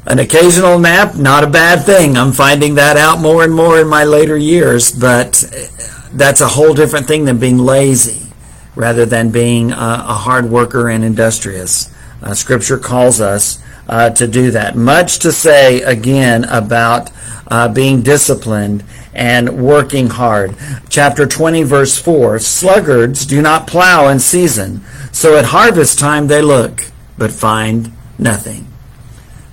An 0.06 0.18
occasional 0.18 0.78
nap, 0.78 1.16
not 1.16 1.44
a 1.44 1.48
bad 1.48 1.84
thing. 1.84 2.16
I'm 2.16 2.32
finding 2.32 2.76
that 2.76 2.96
out 2.96 3.20
more 3.20 3.44
and 3.44 3.54
more 3.54 3.78
in 3.78 3.88
my 3.88 4.04
later 4.04 4.36
years, 4.36 4.90
but 4.90 5.44
that's 6.12 6.40
a 6.40 6.48
whole 6.48 6.72
different 6.72 7.06
thing 7.06 7.26
than 7.26 7.38
being 7.38 7.58
lazy 7.58 8.28
rather 8.74 9.04
than 9.04 9.30
being 9.30 9.72
a, 9.72 10.14
hard 10.14 10.46
worker 10.46 10.88
and 10.88 11.04
industrious. 11.04 11.92
Uh, 12.22 12.32
scripture 12.32 12.78
calls 12.78 13.20
us 13.20 13.62
uh, 13.88 14.10
to 14.10 14.26
do 14.26 14.50
that. 14.50 14.76
Much 14.76 15.18
to 15.20 15.32
say 15.32 15.80
again 15.82 16.44
about 16.44 17.10
uh, 17.48 17.68
being 17.68 18.02
disciplined 18.02 18.84
and 19.14 19.60
working 19.60 20.08
hard. 20.08 20.54
Chapter 20.88 21.26
20, 21.26 21.62
verse 21.64 21.98
4 21.98 22.38
Sluggards 22.38 23.26
do 23.26 23.42
not 23.42 23.66
plow 23.66 24.08
in 24.08 24.18
season, 24.18 24.84
so 25.12 25.36
at 25.36 25.46
harvest 25.46 25.98
time 25.98 26.26
they 26.26 26.42
look, 26.42 26.82
but 27.16 27.32
find 27.32 27.92
nothing. 28.18 28.66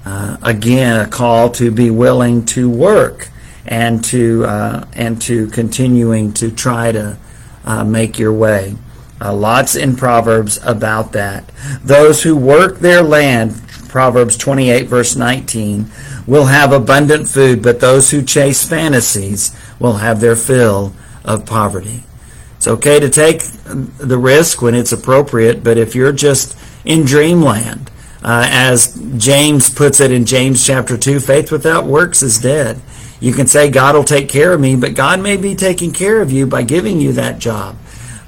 Uh, 0.05 0.37
again, 0.43 0.99
a 0.99 1.07
call 1.07 1.49
to 1.49 1.71
be 1.71 1.89
willing 1.89 2.45
to 2.45 2.69
work 2.69 3.29
and 3.65 4.03
to 4.03 4.45
uh, 4.45 4.85
and 4.93 5.19
to 5.23 5.47
continuing 5.47 6.31
to 6.33 6.51
try 6.51 6.91
to 6.91 7.17
uh, 7.65 7.83
make 7.83 8.19
your 8.19 8.33
way. 8.33 8.75
Uh, 9.19 9.33
lots 9.33 9.75
in 9.75 9.95
Proverbs 9.95 10.59
about 10.63 11.13
that. 11.13 11.49
Those 11.81 12.21
who 12.21 12.35
work 12.35 12.79
their 12.79 13.01
land, 13.01 13.59
Proverbs 13.95 14.35
28, 14.35 14.87
verse 14.87 15.15
19, 15.15 15.89
will 16.27 16.47
have 16.47 16.73
abundant 16.73 17.29
food, 17.29 17.63
but 17.63 17.79
those 17.79 18.11
who 18.11 18.21
chase 18.21 18.67
fantasies 18.67 19.57
will 19.79 19.93
have 19.93 20.19
their 20.19 20.35
fill 20.35 20.93
of 21.23 21.45
poverty. 21.45 22.03
It's 22.57 22.67
okay 22.67 22.99
to 22.99 23.09
take 23.09 23.41
the 23.63 24.17
risk 24.17 24.61
when 24.61 24.75
it's 24.75 24.91
appropriate, 24.91 25.63
but 25.63 25.77
if 25.77 25.95
you're 25.95 26.11
just 26.11 26.57
in 26.83 27.05
dreamland, 27.05 27.89
uh, 28.21 28.45
as 28.49 28.99
James 29.15 29.69
puts 29.69 30.01
it 30.01 30.11
in 30.11 30.25
James 30.25 30.67
chapter 30.67 30.97
2, 30.97 31.21
faith 31.21 31.49
without 31.49 31.85
works 31.85 32.21
is 32.21 32.37
dead. 32.37 32.81
You 33.21 33.31
can 33.31 33.47
say, 33.47 33.69
God 33.69 33.95
will 33.95 34.03
take 34.03 34.27
care 34.27 34.51
of 34.51 34.59
me, 34.59 34.75
but 34.75 34.93
God 34.93 35.21
may 35.21 35.37
be 35.37 35.55
taking 35.55 35.93
care 35.93 36.21
of 36.21 36.33
you 36.33 36.45
by 36.45 36.63
giving 36.63 36.99
you 36.99 37.13
that 37.13 37.39
job, 37.39 37.77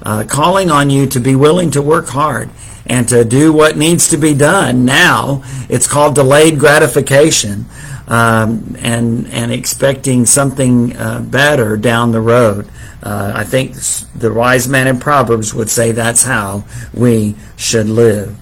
uh, 0.02 0.24
calling 0.26 0.70
on 0.70 0.88
you 0.88 1.06
to 1.08 1.20
be 1.20 1.36
willing 1.36 1.70
to 1.72 1.82
work 1.82 2.08
hard 2.08 2.48
and 2.88 3.08
to 3.08 3.24
do 3.24 3.52
what 3.52 3.76
needs 3.76 4.08
to 4.08 4.16
be 4.16 4.34
done 4.34 4.84
now. 4.84 5.42
It's 5.68 5.86
called 5.86 6.14
delayed 6.14 6.58
gratification. 6.58 7.66
Um, 8.06 8.74
and 8.78 9.26
and 9.26 9.52
expecting 9.52 10.24
something 10.24 10.96
uh, 10.96 11.20
better 11.20 11.76
down 11.76 12.10
the 12.10 12.22
road. 12.22 12.66
Uh, 13.02 13.32
I 13.34 13.44
think 13.44 13.74
the 14.14 14.32
wise 14.32 14.66
man 14.66 14.86
in 14.86 14.98
Proverbs 14.98 15.52
would 15.52 15.68
say 15.68 15.92
that's 15.92 16.24
how 16.24 16.64
we 16.94 17.34
should 17.56 17.86
live. 17.86 18.34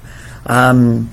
Um, 0.46 1.10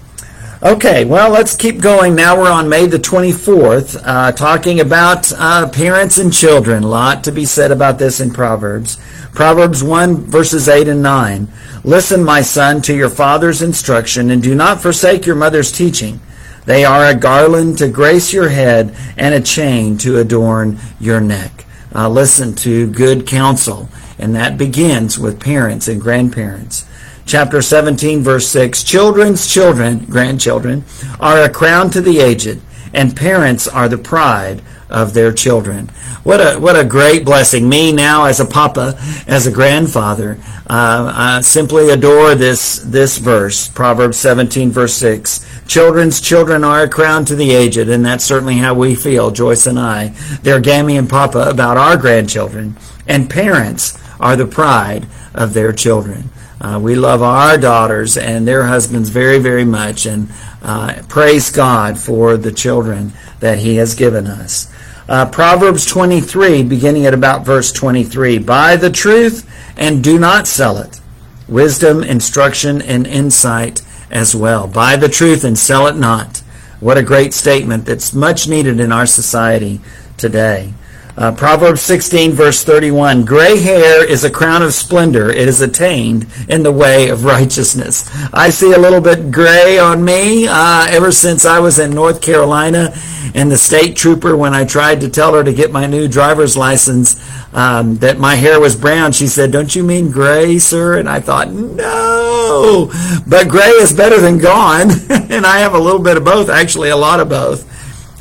Okay, 0.64 1.04
well, 1.04 1.30
let's 1.30 1.58
keep 1.58 1.82
going. 1.82 2.16
Now 2.16 2.38
we're 2.38 2.50
on 2.50 2.70
May 2.70 2.88
the 2.88 2.98
24th, 2.98 4.02
uh, 4.02 4.32
talking 4.32 4.80
about 4.80 5.30
uh, 5.34 5.68
parents 5.68 6.18
and 6.20 6.32
children. 6.32 6.84
A 6.84 6.88
lot 6.88 7.26
to 7.26 7.34
be 7.34 7.44
said 7.44 7.70
about 7.70 8.00
this 8.00 8.22
in 8.22 8.32
Proverbs. 8.32 8.96
Proverbs 9.34 9.84
1, 9.84 10.16
verses 10.16 10.70
8 10.70 10.88
and 10.88 11.04
9. 11.04 11.50
Listen, 11.84 12.24
my 12.24 12.40
son, 12.40 12.82
to 12.84 12.96
your 12.96 13.10
father's 13.10 13.62
instruction, 13.62 14.32
and 14.32 14.42
do 14.42 14.56
not 14.56 14.82
forsake 14.82 15.26
your 15.26 15.36
mother's 15.36 15.70
teaching. 15.70 16.22
They 16.66 16.86
are 16.86 17.08
a 17.08 17.14
garland 17.14 17.80
to 17.80 17.90
grace 17.90 18.32
your 18.32 18.48
head 18.48 18.96
and 19.18 19.36
a 19.36 19.42
chain 19.42 19.98
to 19.98 20.20
adorn 20.20 20.80
your 20.98 21.20
neck. 21.20 21.66
Uh, 21.94 22.08
listen 22.08 22.56
to 22.56 22.90
good 22.90 23.28
counsel, 23.28 23.90
and 24.18 24.34
that 24.36 24.58
begins 24.58 25.20
with 25.20 25.42
parents 25.42 25.90
and 25.90 26.00
grandparents 26.00 26.86
chapter 27.26 27.62
17, 27.62 28.22
verse 28.22 28.48
6 28.48 28.84
Children's 28.84 29.52
children, 29.52 30.00
grandchildren, 30.06 30.84
are 31.20 31.42
a 31.42 31.50
crown 31.50 31.90
to 31.92 32.02
the 32.02 32.20
aged, 32.20 32.62
and 32.94 33.16
parents 33.16 33.68
are 33.68 33.90
the 33.90 33.98
pride 33.98 34.62
of 34.90 35.14
their 35.14 35.34
children. 35.34 35.90
What 36.24 36.40
a 36.40 36.60
what 36.60 36.80
a 36.80 36.86
great 36.86 37.26
blessing! 37.26 37.68
Me 37.68 37.92
now 37.92 38.26
as 38.26 38.40
a 38.40 38.46
papa, 38.46 38.98
as 39.28 39.46
a 39.46 39.52
grandfather, 39.52 40.38
uh, 40.68 41.12
I 41.14 41.42
simply 41.42 41.90
adore 41.90 42.36
this 42.36 42.78
this 42.80 43.18
verse, 43.18 43.68
Proverbs 43.68 44.18
17, 44.18 44.72
verse 44.72 44.94
6. 44.94 45.46
Children's 45.68 46.22
children 46.22 46.64
are 46.64 46.84
a 46.84 46.90
crown 46.90 47.26
to 47.26 47.36
the 47.36 47.52
aged, 47.52 47.90
and 47.90 48.06
that's 48.06 48.24
certainly 48.24 48.58
how 48.58 48.74
we 48.74 48.96
feel, 48.96 49.32
Joyce 49.32 49.66
and 49.66 49.80
I, 49.80 50.10
their 50.44 50.60
Gammy 50.60 50.96
and 50.96 51.10
Papa, 51.10 51.50
about 51.50 51.78
our 51.78 51.98
grandchildren. 51.98 52.78
And 53.08 53.30
parents 53.30 53.98
are 54.20 54.36
the 54.36 54.46
pride 54.46 55.08
of 55.34 55.54
their 55.54 55.74
children. 55.74 56.30
Uh, 56.62 56.80
we 56.82 56.96
love 56.96 57.22
our 57.22 57.58
daughters 57.58 58.18
and 58.18 58.48
their 58.48 58.66
husbands 58.66 59.10
very, 59.10 59.40
very 59.40 59.66
much, 59.66 60.06
and 60.06 60.30
uh, 60.62 61.02
praise 61.10 61.52
God 61.52 62.00
for 62.00 62.38
the 62.38 62.52
children 62.52 63.14
that 63.40 63.60
He 63.60 63.76
has 63.78 63.96
given 63.96 64.28
us. 64.28 64.74
Uh, 65.08 65.30
Proverbs 65.30 65.86
23, 65.86 66.64
beginning 66.64 67.06
at 67.06 67.14
about 67.14 67.46
verse 67.46 67.72
23 67.72 68.40
Buy 68.40 68.78
the 68.78 68.90
truth 68.90 69.50
and 69.76 70.04
do 70.04 70.18
not 70.18 70.48
sell 70.48 70.78
it. 70.78 71.02
Wisdom, 71.48 72.04
instruction, 72.04 72.82
and 72.82 73.06
insight 73.06 73.82
as 74.10 74.34
well. 74.36 74.68
Buy 74.68 74.96
the 74.96 75.10
truth 75.10 75.44
and 75.44 75.58
sell 75.58 75.88
it 75.88 75.98
not. 75.98 76.38
What 76.80 76.98
a 76.98 77.04
great 77.04 77.34
statement 77.34 77.86
that's 77.86 78.14
much 78.14 78.48
needed 78.48 78.80
in 78.80 78.92
our 78.92 79.06
society 79.06 79.82
today. 80.18 80.74
Uh, 81.16 81.32
Proverbs 81.32 81.82
16, 81.82 82.32
verse 82.32 82.64
31 82.64 83.24
Gray 83.24 83.60
hair 83.60 84.04
is 84.04 84.24
a 84.24 84.32
crown 84.32 84.64
of 84.64 84.74
splendor. 84.74 85.30
It 85.30 85.48
is 85.48 85.62
attained 85.62 86.26
in 86.50 86.64
the 86.64 86.72
way 86.72 87.10
of 87.10 87.24
righteousness. 87.24 88.10
I 88.34 88.50
see 88.50 88.74
a 88.74 88.80
little 88.80 89.02
bit 89.02 89.32
gray 89.32 89.78
on 89.78 90.04
me 90.04 90.48
uh, 90.48 90.88
ever 90.90 91.12
since 91.12 91.46
I 91.46 91.60
was 91.60 91.78
in 91.78 91.92
North 91.92 92.22
Carolina. 92.22 92.96
And 93.36 93.52
the 93.52 93.58
state 93.58 93.96
trooper, 93.96 94.36
when 94.36 94.54
I 94.56 94.66
tried 94.66 95.02
to 95.02 95.10
tell 95.10 95.34
her 95.36 95.44
to 95.44 95.54
get 95.54 95.72
my 95.72 95.86
new 95.86 96.08
driver's 96.08 96.58
license, 96.58 97.22
um, 97.54 97.98
that 97.98 98.18
my 98.18 98.36
hair 98.36 98.60
was 98.60 98.76
brown, 98.76 99.12
she 99.12 99.28
said, 99.28 99.52
Don't 99.52 99.76
you 99.76 99.84
mean 99.84 100.10
gray, 100.10 100.58
sir? 100.58 100.98
And 100.98 101.08
I 101.08 101.20
thought, 101.20 101.52
No, 101.52 102.92
but 103.28 103.50
gray 103.50 103.70
is 103.70 103.94
better 103.94 104.20
than 104.20 104.40
gone. 104.40 104.90
and 105.10 105.46
I 105.46 105.60
have 105.60 105.76
a 105.76 105.80
little 105.80 106.02
bit 106.02 106.18
of 106.18 106.26
both, 106.26 106.50
actually, 106.50 106.90
a 106.90 106.98
lot 106.98 107.20
of 107.20 107.30
both. 107.30 107.70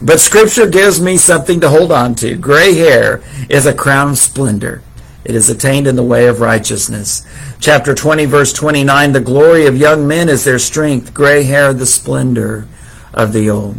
But 0.04 0.20
Scripture 0.20 0.68
gives 0.68 1.00
me 1.00 1.16
something 1.16 1.60
to 1.60 1.68
hold 1.68 1.92
on 1.92 2.16
to. 2.16 2.36
Gray 2.36 2.74
hair 2.74 3.22
is 3.48 3.66
a 3.66 3.74
crown 3.74 4.10
of 4.10 4.18
splendor. 4.18 4.82
It 5.24 5.36
is 5.36 5.48
attained 5.48 5.86
in 5.86 5.94
the 5.94 6.02
way 6.02 6.26
of 6.26 6.40
righteousness. 6.40 7.24
Chapter 7.60 7.94
20, 7.94 8.24
verse 8.24 8.52
29 8.52 9.12
The 9.12 9.20
glory 9.20 9.66
of 9.66 9.76
young 9.76 10.08
men 10.08 10.28
is 10.28 10.44
their 10.44 10.58
strength, 10.58 11.14
gray 11.14 11.44
hair, 11.44 11.72
the 11.72 11.86
splendor 11.86 12.66
of 13.14 13.32
the 13.32 13.48
old. 13.48 13.76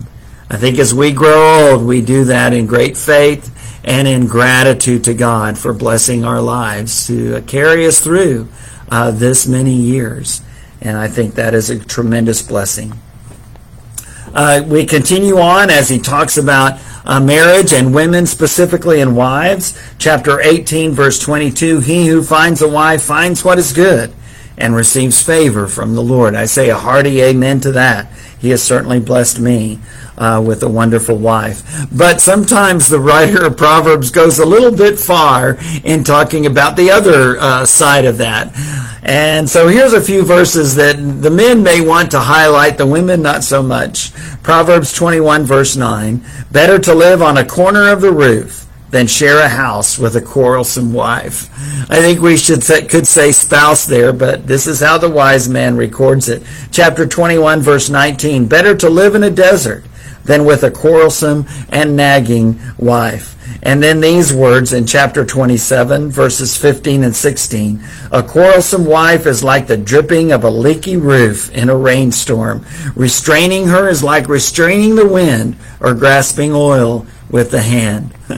I 0.50 0.56
think 0.56 0.80
as 0.80 0.94
we 0.94 1.12
grow 1.12 1.72
old, 1.72 1.84
we 1.84 2.02
do 2.02 2.24
that 2.26 2.54
in 2.54 2.68
great 2.68 2.96
faith 2.96 3.50
and 3.84 4.08
in 4.08 4.28
gratitude 4.28 5.04
to 5.04 5.14
God 5.14 5.58
for 5.58 5.74
blessing 5.74 6.24
our 6.24 6.40
lives 6.40 7.06
to 7.08 7.42
carry 7.42 7.86
us 7.86 8.00
through 8.00 8.48
uh, 8.90 9.12
this 9.12 9.46
many 9.46 9.74
years. 9.74 10.42
And 10.80 10.98
I 10.98 11.10
think 11.10 11.36
that 11.36 11.54
is 11.54 11.70
a 11.70 11.84
tremendous 11.84 12.42
blessing. 12.42 12.94
Uh, 14.34 14.64
we 14.66 14.86
continue 14.86 15.38
on 15.38 15.70
as 15.70 15.90
he 15.90 16.00
talks 16.00 16.38
about 16.38 16.80
uh, 17.06 17.20
marriage 17.20 17.74
and 17.74 17.94
women 17.94 18.26
specifically 18.26 19.02
and 19.02 19.16
wives. 19.16 19.78
Chapter 20.00 20.42
18, 20.42 20.92
verse 20.92 21.20
22 21.20 21.80
He 21.82 22.08
who 22.08 22.24
finds 22.24 22.62
a 22.62 22.68
wife 22.68 23.04
finds 23.04 23.44
what 23.44 23.60
is 23.60 23.74
good 23.74 24.14
and 24.58 24.76
receives 24.76 25.22
favor 25.22 25.68
from 25.68 25.96
the 25.96 26.04
Lord. 26.04 26.36
I 26.36 26.46
say 26.46 26.70
a 26.70 26.78
hearty 26.78 27.22
amen 27.22 27.60
to 27.62 27.72
that. 27.74 28.12
He 28.40 28.50
has 28.50 28.64
certainly 28.64 29.00
blessed 29.00 29.40
me 29.40 29.80
uh, 30.18 30.44
with 30.46 30.64
a 30.64 30.70
wonderful 30.70 31.18
wife. 31.18 31.64
But 31.92 32.22
sometimes 32.22 32.88
the 32.88 33.00
writer 33.00 33.46
of 33.46 33.58
Proverbs 33.58 34.12
goes 34.12 34.40
a 34.40 34.46
little 34.46 34.76
bit 34.76 35.00
far 35.00 35.58
in 35.84 36.04
talking 36.04 36.46
about 36.46 36.76
the 36.76 36.92
other 36.92 37.38
uh, 37.40 37.66
side 37.66 38.06
of 38.06 38.18
that. 38.18 38.54
And 39.04 39.50
so 39.50 39.68
here's 39.68 39.94
a 39.94 40.02
few 40.02 40.24
verses 40.24 40.76
that 40.76 40.96
the 40.96 41.30
men 41.30 41.62
may 41.62 41.82
want 41.82 42.12
to 42.12 42.20
highlight, 42.20 42.78
the 42.78 42.88
women 42.88 43.22
not 43.22 43.44
so 43.44 43.62
much. 43.62 44.14
Proverbs 44.44 44.94
21, 44.94 45.44
verse 45.44 45.76
9 45.76 46.24
Better 46.52 46.80
to 46.80 46.96
live 46.96 47.22
on 47.22 47.38
a 47.38 47.46
corner 47.46 47.92
of 47.92 48.02
the 48.02 48.12
roof 48.12 48.66
than 48.92 49.08
share 49.08 49.40
a 49.40 49.50
house 49.50 49.98
with 49.98 50.16
a 50.16 50.22
quarrelsome 50.22 50.94
wife. 50.94 51.50
I 51.90 52.00
think 52.00 52.22
we 52.22 52.38
should 52.38 52.62
could 52.90 53.08
say 53.08 53.32
spouse 53.32 53.86
there, 53.88 54.14
but 54.14 54.46
this 54.46 54.68
is 54.68 54.80
how 54.80 55.00
the 55.00 55.10
wise 55.10 55.50
man 55.50 55.76
records 55.76 56.30
it. 56.30 56.44
Chapter 56.72 57.08
21, 57.08 57.62
verse 57.62 57.90
19. 57.90 58.46
Better 58.46 58.76
to 58.78 58.90
live 58.90 59.16
in 59.16 59.24
a 59.24 59.32
desert 59.32 59.84
than 60.24 60.46
with 60.46 60.64
a 60.64 60.72
quarrelsome 60.72 61.46
and 61.70 61.96
nagging 61.96 62.60
wife. 62.78 63.36
And 63.62 63.82
then 63.82 64.02
these 64.02 64.34
words 64.34 64.74
in 64.74 64.86
chapter 64.86 65.26
27, 65.26 66.12
verses 66.12 66.58
15 66.58 67.04
and 67.04 67.16
16. 67.16 67.82
A 68.12 68.22
quarrelsome 68.22 68.86
wife 68.86 69.26
is 69.26 69.44
like 69.44 69.68
the 69.68 69.78
dripping 69.78 70.34
of 70.34 70.44
a 70.44 70.50
leaky 70.50 70.98
roof 70.98 71.50
in 71.52 71.70
a 71.70 71.78
rainstorm. 71.78 72.66
Restraining 72.96 73.68
her 73.68 73.88
is 73.88 74.04
like 74.04 74.28
restraining 74.28 74.96
the 74.96 75.08
wind 75.08 75.56
or 75.80 75.94
grasping 75.94 76.54
oil 76.54 77.06
with 77.30 77.52
the 77.52 77.62
hand. 77.62 78.14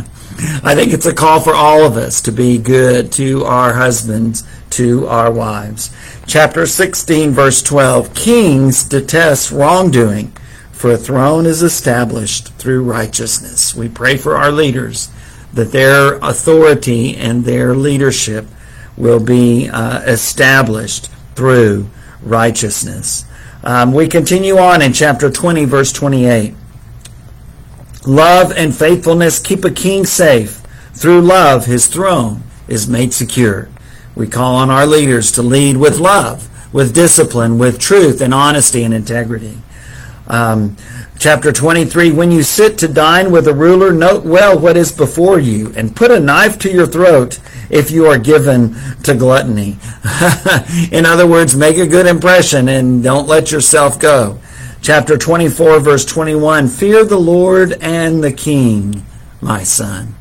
I 0.63 0.75
think 0.75 0.93
it's 0.93 1.05
a 1.05 1.13
call 1.13 1.39
for 1.39 1.55
all 1.55 1.85
of 1.85 1.97
us 1.97 2.21
to 2.21 2.31
be 2.31 2.57
good 2.57 3.11
to 3.13 3.45
our 3.45 3.73
husbands, 3.73 4.43
to 4.71 5.07
our 5.07 5.31
wives. 5.31 5.95
Chapter 6.27 6.65
16, 6.65 7.31
verse 7.31 7.63
12 7.63 8.13
Kings 8.13 8.83
detest 8.83 9.51
wrongdoing, 9.51 10.34
for 10.75 10.91
a 10.91 10.97
throne 10.97 11.45
is 11.45 11.63
established 11.63 12.53
through 12.55 12.83
righteousness. 12.83 13.73
We 13.73 13.87
pray 13.87 14.17
for 14.17 14.35
our 14.35 14.51
leaders 14.51 15.09
that 15.53 15.71
their 15.71 16.15
authority 16.15 17.15
and 17.15 17.45
their 17.45 17.73
leadership 17.73 18.45
will 18.97 19.23
be 19.23 19.69
uh, 19.69 20.01
established 20.01 21.09
through 21.33 21.89
righteousness. 22.21 23.23
Um, 23.63 23.93
we 23.93 24.09
continue 24.09 24.57
on 24.57 24.81
in 24.81 24.91
chapter 24.91 25.31
20, 25.31 25.63
verse 25.63 25.93
28. 25.93 26.53
Love 28.05 28.51
and 28.51 28.75
faithfulness 28.75 29.39
keep 29.39 29.63
a 29.63 29.71
king 29.71 30.05
safe. 30.05 30.61
Through 30.93 31.21
love, 31.21 31.65
his 31.65 31.87
throne 31.87 32.43
is 32.67 32.87
made 32.87 33.13
secure. 33.13 33.69
We 34.13 34.27
call 34.27 34.55
on 34.55 34.69
our 34.69 34.85
leaders 34.85 35.31
to 35.33 35.41
lead 35.41 35.77
with 35.77 35.99
love, 35.99 36.49
with 36.73 36.93
discipline, 36.93 37.57
with 37.57 37.79
truth 37.79 38.19
and 38.19 38.33
honesty 38.33 38.83
and 38.83 38.93
integrity. 38.93 39.57
Um, 40.27 40.75
chapter 41.19 41.51
23 41.51 42.11
When 42.11 42.31
you 42.31 42.43
sit 42.43 42.77
to 42.79 42.87
dine 42.87 43.31
with 43.31 43.47
a 43.47 43.53
ruler, 43.53 43.91
note 43.91 44.23
well 44.23 44.57
what 44.57 44.77
is 44.77 44.91
before 44.91 45.39
you, 45.39 45.71
and 45.75 45.95
put 45.95 46.11
a 46.11 46.19
knife 46.19 46.57
to 46.59 46.71
your 46.71 46.87
throat 46.87 47.39
if 47.69 47.91
you 47.91 48.07
are 48.07 48.17
given 48.17 48.75
to 49.03 49.13
gluttony. 49.13 49.77
In 50.91 51.05
other 51.05 51.27
words, 51.27 51.55
make 51.55 51.77
a 51.77 51.87
good 51.87 52.07
impression 52.07 52.67
and 52.69 53.03
don't 53.03 53.27
let 53.27 53.51
yourself 53.51 53.99
go. 53.99 54.39
Chapter 54.81 55.17
24, 55.17 55.79
verse 55.79 56.05
21 56.05 56.67
Fear 56.67 57.05
the 57.05 57.19
Lord 57.19 57.73
and 57.81 58.23
the 58.23 58.33
King, 58.33 59.05
my 59.41 59.63
son. 59.63 60.15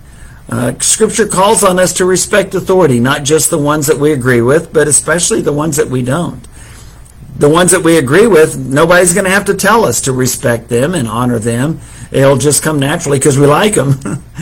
Uh, 0.49 0.79
scripture 0.81 1.27
calls 1.27 1.65
on 1.65 1.79
us 1.79 1.95
to 1.95 2.05
respect 2.05 2.55
authority, 2.55 3.01
not 3.01 3.25
just 3.25 3.49
the 3.49 3.59
ones 3.59 3.87
that 3.87 3.99
we 3.99 4.13
agree 4.13 4.43
with, 4.43 4.73
but 4.75 4.87
especially 4.87 5.41
the 5.41 5.53
ones 5.53 5.77
that 5.79 5.89
we 5.89 6.03
don't 6.03 6.47
the 7.37 7.49
ones 7.49 7.73
that 7.73 7.83
we 7.83 7.99
agree 7.99 8.27
with, 8.27 8.57
nobody's 8.57 9.13
going 9.13 9.25
to 9.25 9.31
have 9.31 9.47
to 9.47 9.55
tell 9.55 9.85
us 9.85 10.03
to 10.03 10.13
respect 10.13 10.69
them 10.69 10.95
and 10.95 11.09
honor 11.09 11.39
them. 11.39 11.81
It'll 12.13 12.37
just 12.37 12.63
come 12.63 12.79
naturally 12.79 13.19
because 13.19 13.39
we 13.39 13.47
like 13.47 13.75
them. 13.75 13.99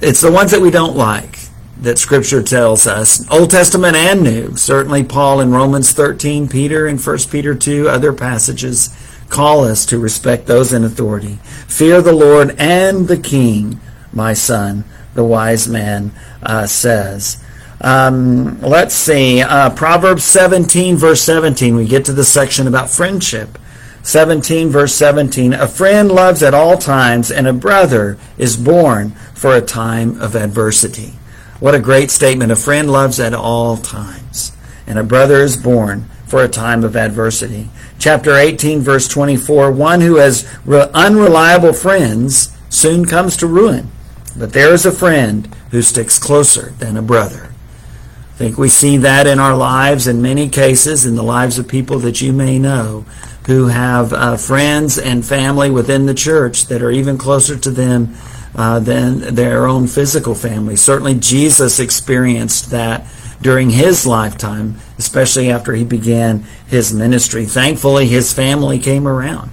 it's 0.00 0.20
the 0.20 0.30
ones 0.30 0.52
that 0.52 0.60
we 0.60 0.70
don't 0.70 0.96
like 0.96 1.38
that 1.80 1.98
Scripture 1.98 2.42
tells 2.42 2.86
us, 2.86 3.28
Old 3.30 3.50
Testament 3.50 3.96
and 3.96 4.22
New. 4.22 4.56
Certainly, 4.56 5.04
Paul 5.04 5.40
in 5.40 5.50
Romans 5.50 5.92
13, 5.92 6.48
Peter 6.48 6.86
in 6.86 6.98
1 6.98 7.18
Peter 7.30 7.54
2, 7.54 7.88
other 7.88 8.12
passages 8.12 8.96
call 9.28 9.64
us 9.64 9.84
to 9.86 9.98
respect 9.98 10.46
those 10.46 10.72
in 10.72 10.84
authority. 10.84 11.38
Fear 11.68 12.02
the 12.02 12.12
Lord 12.12 12.54
and 12.58 13.08
the 13.08 13.16
King, 13.16 13.80
my 14.12 14.32
son, 14.32 14.84
the 15.14 15.24
wise 15.24 15.68
man 15.68 16.12
uh, 16.42 16.66
says. 16.66 17.43
Um, 17.84 18.62
let's 18.62 18.94
see. 18.94 19.42
Uh, 19.42 19.68
Proverbs 19.68 20.24
17, 20.24 20.96
verse 20.96 21.20
17. 21.20 21.76
We 21.76 21.86
get 21.86 22.06
to 22.06 22.14
the 22.14 22.24
section 22.24 22.66
about 22.66 22.88
friendship. 22.88 23.58
17, 24.02 24.70
verse 24.70 24.94
17. 24.94 25.52
A 25.52 25.68
friend 25.68 26.10
loves 26.10 26.42
at 26.42 26.54
all 26.54 26.78
times, 26.78 27.30
and 27.30 27.46
a 27.46 27.52
brother 27.52 28.16
is 28.38 28.56
born 28.56 29.10
for 29.34 29.54
a 29.54 29.60
time 29.60 30.18
of 30.18 30.34
adversity. 30.34 31.12
What 31.60 31.74
a 31.74 31.78
great 31.78 32.10
statement. 32.10 32.52
A 32.52 32.56
friend 32.56 32.90
loves 32.90 33.20
at 33.20 33.34
all 33.34 33.76
times, 33.76 34.56
and 34.86 34.98
a 34.98 35.04
brother 35.04 35.42
is 35.42 35.58
born 35.58 36.06
for 36.26 36.42
a 36.42 36.48
time 36.48 36.84
of 36.84 36.96
adversity. 36.96 37.68
Chapter 37.98 38.34
18, 38.34 38.80
verse 38.80 39.08
24. 39.08 39.72
One 39.72 40.00
who 40.00 40.16
has 40.16 40.50
re- 40.64 40.88
unreliable 40.94 41.74
friends 41.74 42.56
soon 42.70 43.04
comes 43.04 43.36
to 43.36 43.46
ruin, 43.46 43.90
but 44.38 44.54
there 44.54 44.72
is 44.72 44.86
a 44.86 44.90
friend 44.90 45.54
who 45.70 45.82
sticks 45.82 46.18
closer 46.18 46.70
than 46.78 46.96
a 46.96 47.02
brother. 47.02 47.53
I 48.34 48.36
think 48.36 48.58
we 48.58 48.68
see 48.68 48.96
that 48.96 49.28
in 49.28 49.38
our 49.38 49.56
lives 49.56 50.08
in 50.08 50.20
many 50.20 50.48
cases, 50.48 51.06
in 51.06 51.14
the 51.14 51.22
lives 51.22 51.56
of 51.56 51.68
people 51.68 52.00
that 52.00 52.20
you 52.20 52.32
may 52.32 52.58
know 52.58 53.06
who 53.46 53.68
have 53.68 54.12
uh, 54.12 54.36
friends 54.36 54.98
and 54.98 55.24
family 55.24 55.70
within 55.70 56.06
the 56.06 56.14
church 56.14 56.66
that 56.66 56.82
are 56.82 56.90
even 56.90 57.16
closer 57.16 57.56
to 57.56 57.70
them 57.70 58.16
uh, 58.56 58.80
than 58.80 59.36
their 59.36 59.68
own 59.68 59.86
physical 59.86 60.34
family. 60.34 60.74
Certainly, 60.74 61.20
Jesus 61.20 61.78
experienced 61.78 62.72
that 62.72 63.06
during 63.40 63.70
his 63.70 64.04
lifetime, 64.04 64.78
especially 64.98 65.48
after 65.48 65.72
he 65.72 65.84
began 65.84 66.44
his 66.66 66.92
ministry. 66.92 67.44
Thankfully, 67.44 68.08
his 68.08 68.32
family 68.32 68.80
came 68.80 69.06
around. 69.06 69.52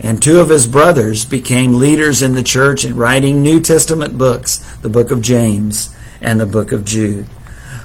And 0.00 0.22
two 0.22 0.40
of 0.40 0.48
his 0.48 0.66
brothers 0.66 1.26
became 1.26 1.74
leaders 1.74 2.22
in 2.22 2.34
the 2.34 2.42
church 2.42 2.86
in 2.86 2.96
writing 2.96 3.42
New 3.42 3.60
Testament 3.60 4.16
books, 4.16 4.56
the 4.76 4.88
book 4.88 5.10
of 5.10 5.20
James 5.20 5.94
and 6.22 6.40
the 6.40 6.46
book 6.46 6.72
of 6.72 6.86
Jude. 6.86 7.26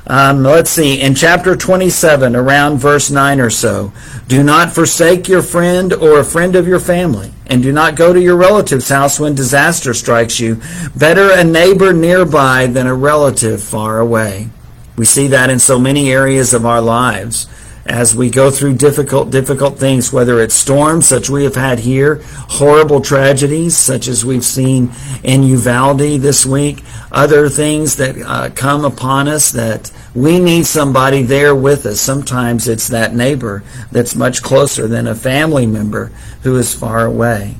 Um, 0.10 0.42
let's 0.42 0.70
see, 0.70 1.02
in 1.02 1.16
chapter 1.16 1.58
27, 1.58 2.34
around 2.34 2.78
verse 2.78 3.12
9 3.12 3.42
or 3.42 3.50
so, 3.50 3.92
do 4.30 4.42
not 4.42 4.74
forsake 4.74 5.28
your 5.28 5.42
friend 5.42 5.92
or 5.92 6.20
a 6.20 6.24
friend 6.24 6.56
of 6.56 6.66
your 6.66 6.80
family, 6.80 7.34
and 7.48 7.62
do 7.62 7.74
not 7.74 7.98
go 7.98 8.14
to 8.14 8.22
your 8.22 8.38
relative's 8.38 8.88
house 8.88 9.20
when 9.20 9.36
disaster 9.36 9.94
strikes 9.94 10.40
you. 10.40 10.62
Better 10.96 11.32
a 11.34 11.44
neighbor 11.44 11.92
nearby 11.92 12.68
than 12.68 12.88
a 12.88 12.96
relative 12.96 13.62
far 13.62 14.00
away. 14.00 14.50
We 14.96 15.04
see 15.04 15.28
that 15.28 15.50
in 15.50 15.60
so 15.60 15.78
many 15.78 16.10
areas 16.10 16.54
of 16.54 16.66
our 16.66 16.82
lives 16.82 17.48
as 17.88 18.16
we 18.16 18.30
go 18.30 18.52
through 18.52 18.76
difficult, 18.76 19.30
difficult 19.30 19.80
things, 19.80 20.12
whether 20.12 20.42
it's 20.42 20.54
storms 20.54 21.08
such 21.08 21.30
we 21.30 21.44
have 21.44 21.56
had 21.56 21.80
here, 21.80 22.22
horrible 22.24 23.02
tragedies 23.02 23.78
such 23.78 24.08
as 24.08 24.26
we've 24.26 24.44
seen 24.46 24.92
in 25.24 25.44
Uvalde 25.44 26.22
this 26.22 26.46
week, 26.46 26.84
other 27.12 27.50
things 27.50 27.96
that 27.96 28.18
uh, 28.18 28.50
come 28.54 28.84
upon 28.84 29.28
us 29.28 29.52
that 29.52 29.92
we 30.14 30.40
need 30.40 30.66
somebody 30.66 31.24
there 31.24 31.56
with 31.56 31.86
us. 31.86 32.02
Sometimes 32.02 32.68
it's 32.68 32.90
that 32.90 33.16
neighbor 33.16 33.64
that's 33.92 34.16
much 34.16 34.42
closer 34.42 34.88
than 34.88 35.08
a 35.08 35.16
family 35.16 35.66
member 35.66 36.12
who 36.44 36.58
is 36.58 36.74
far 36.74 37.06
away. 37.06 37.56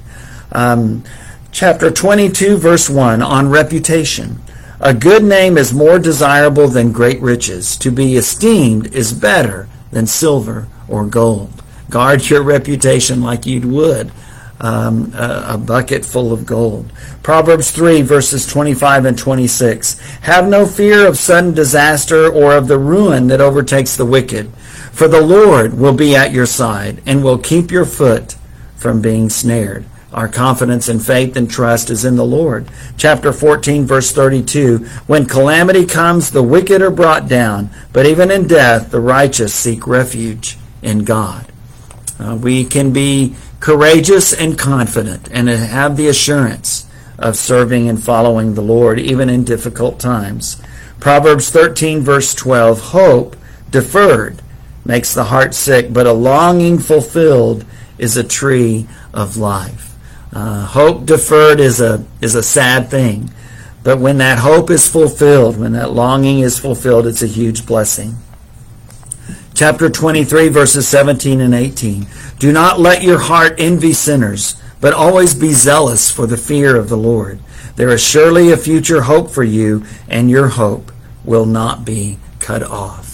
Um, 0.52 1.04
chapter 1.52 1.90
22, 1.90 2.58
verse 2.58 2.90
1 2.90 3.22
on 3.22 3.50
reputation. 3.50 4.42
A 4.80 4.94
good 4.94 5.24
name 5.24 5.58
is 5.58 5.74
more 5.74 5.98
desirable 5.98 6.68
than 6.68 6.92
great 6.92 7.20
riches. 7.22 7.78
To 7.78 7.92
be 7.92 8.16
esteemed 8.16 8.94
is 8.94 9.12
better 9.12 9.68
than 9.92 10.08
silver 10.08 10.68
or 10.88 11.06
gold. 11.06 11.64
Guard 11.90 12.30
your 12.30 12.44
reputation 12.44 13.22
like 13.22 13.46
you 13.46 13.68
would 13.68 14.12
um, 14.60 15.14
a, 15.14 15.46
a, 15.50 15.58
bucket 15.58 16.04
full 16.06 16.34
of 16.34 16.46
gold. 16.46 16.92
Proverbs 17.22 17.72
3, 17.72 18.02
verses 18.02 18.46
25 18.48 19.06
and 19.06 19.18
26. 19.18 20.00
Have 20.22 20.48
no 20.48 20.66
fear 20.66 21.08
of 21.08 21.18
sudden 21.18 21.54
disaster 21.54 22.32
or 22.32 22.56
of 22.56 22.68
the 22.68 22.80
ruin 22.80 23.28
that 23.28 23.42
overtakes 23.42 23.96
the 23.96 24.06
wicked, 24.06 24.52
for 24.92 25.08
the 25.08 25.22
Lord 25.22 25.78
will 25.78 25.94
be 25.94 26.16
at 26.16 26.32
your 26.32 26.46
side 26.46 27.02
and 27.06 27.24
will 27.24 27.38
keep 27.38 27.72
your 27.72 27.86
foot 27.86 28.36
from 28.76 29.02
being 29.02 29.30
snared. 29.30 29.86
Our 30.14 30.30
confidence 30.30 30.88
and 30.88 31.06
faith 31.06 31.36
and 31.36 31.50
trust 31.50 31.90
is 31.90 32.06
in 32.06 32.16
the 32.16 32.26
Lord. 32.26 32.68
Chapter 32.98 33.34
14, 33.34 33.86
verse 33.86 34.12
32. 34.12 34.80
When 35.06 35.26
calamity 35.26 35.86
comes, 35.86 36.32
the 36.32 36.44
wicked 36.44 36.82
are 36.82 36.92
brought 36.92 37.28
down, 37.28 37.70
but 37.92 38.06
even 38.06 38.32
in 38.32 38.48
death, 38.48 38.90
the 38.90 39.02
righteous 39.02 39.54
seek 39.54 39.86
refuge 39.86 40.58
in 40.82 41.04
God. 41.04 41.52
Uh, 42.20 42.38
we 42.42 42.64
can 42.64 42.94
be 42.94 43.36
courageous 43.60 44.34
and 44.34 44.58
confident 44.58 45.30
and 45.32 45.50
have 45.50 45.98
the 45.98 46.08
assurance 46.08 46.90
of 47.20 47.36
serving 47.36 47.90
and 47.90 48.02
following 48.02 48.54
the 48.54 48.62
Lord, 48.62 49.00
even 49.00 49.30
in 49.30 49.44
difficult 49.44 50.00
times. 50.00 50.62
Proverbs 51.00 51.50
13, 51.50 52.02
verse 52.02 52.34
12. 52.34 52.82
Hope 52.82 53.36
deferred 53.70 54.42
makes 54.86 55.14
the 55.14 55.26
heart 55.26 55.54
sick, 55.54 55.92
but 55.92 56.08
a 56.08 56.14
longing 56.14 56.80
fulfilled 56.80 57.66
is 57.98 58.16
a 58.16 58.24
tree 58.24 58.88
of 59.14 59.36
life. 59.36 59.97
Uh, 60.38 60.68
hope 60.68 61.04
deferred 61.08 61.60
is 61.60 61.82
a 61.82 62.06
is 62.22 62.36
a 62.36 62.44
sad 62.44 62.92
thing, 62.92 63.28
but 63.82 63.98
when 63.98 64.20
that 64.20 64.38
hope 64.38 64.70
is 64.70 64.88
fulfilled, 64.88 65.58
when 65.58 65.72
that 65.72 65.90
longing 65.90 66.42
is 66.42 66.60
fulfilled, 66.60 67.08
it's 67.08 67.24
a 67.24 67.28
huge 67.28 67.66
blessing. 67.66 68.14
Chapter 69.56 69.90
23, 69.90 70.50
verses 70.50 70.88
17 70.88 71.42
and 71.42 71.56
18. 71.56 72.06
Do 72.38 72.52
not 72.52 72.80
let 72.80 73.02
your 73.02 73.18
heart 73.18 73.56
envy 73.58 73.94
sinners, 73.94 74.62
but 74.80 74.94
always 74.94 75.34
be 75.34 75.54
zealous 75.54 76.12
for 76.12 76.28
the 76.28 76.38
fear 76.38 76.76
of 76.76 76.88
the 76.88 76.98
Lord. 76.98 77.40
There 77.76 77.90
is 77.90 78.04
surely 78.04 78.52
a 78.52 78.58
future 78.58 79.02
hope 79.02 79.32
for 79.32 79.44
you, 79.44 79.86
and 80.08 80.30
your 80.30 80.50
hope 80.50 80.92
will 81.26 81.48
not 81.48 81.84
be 81.84 82.20
cut 82.40 82.62
off. 82.62 83.07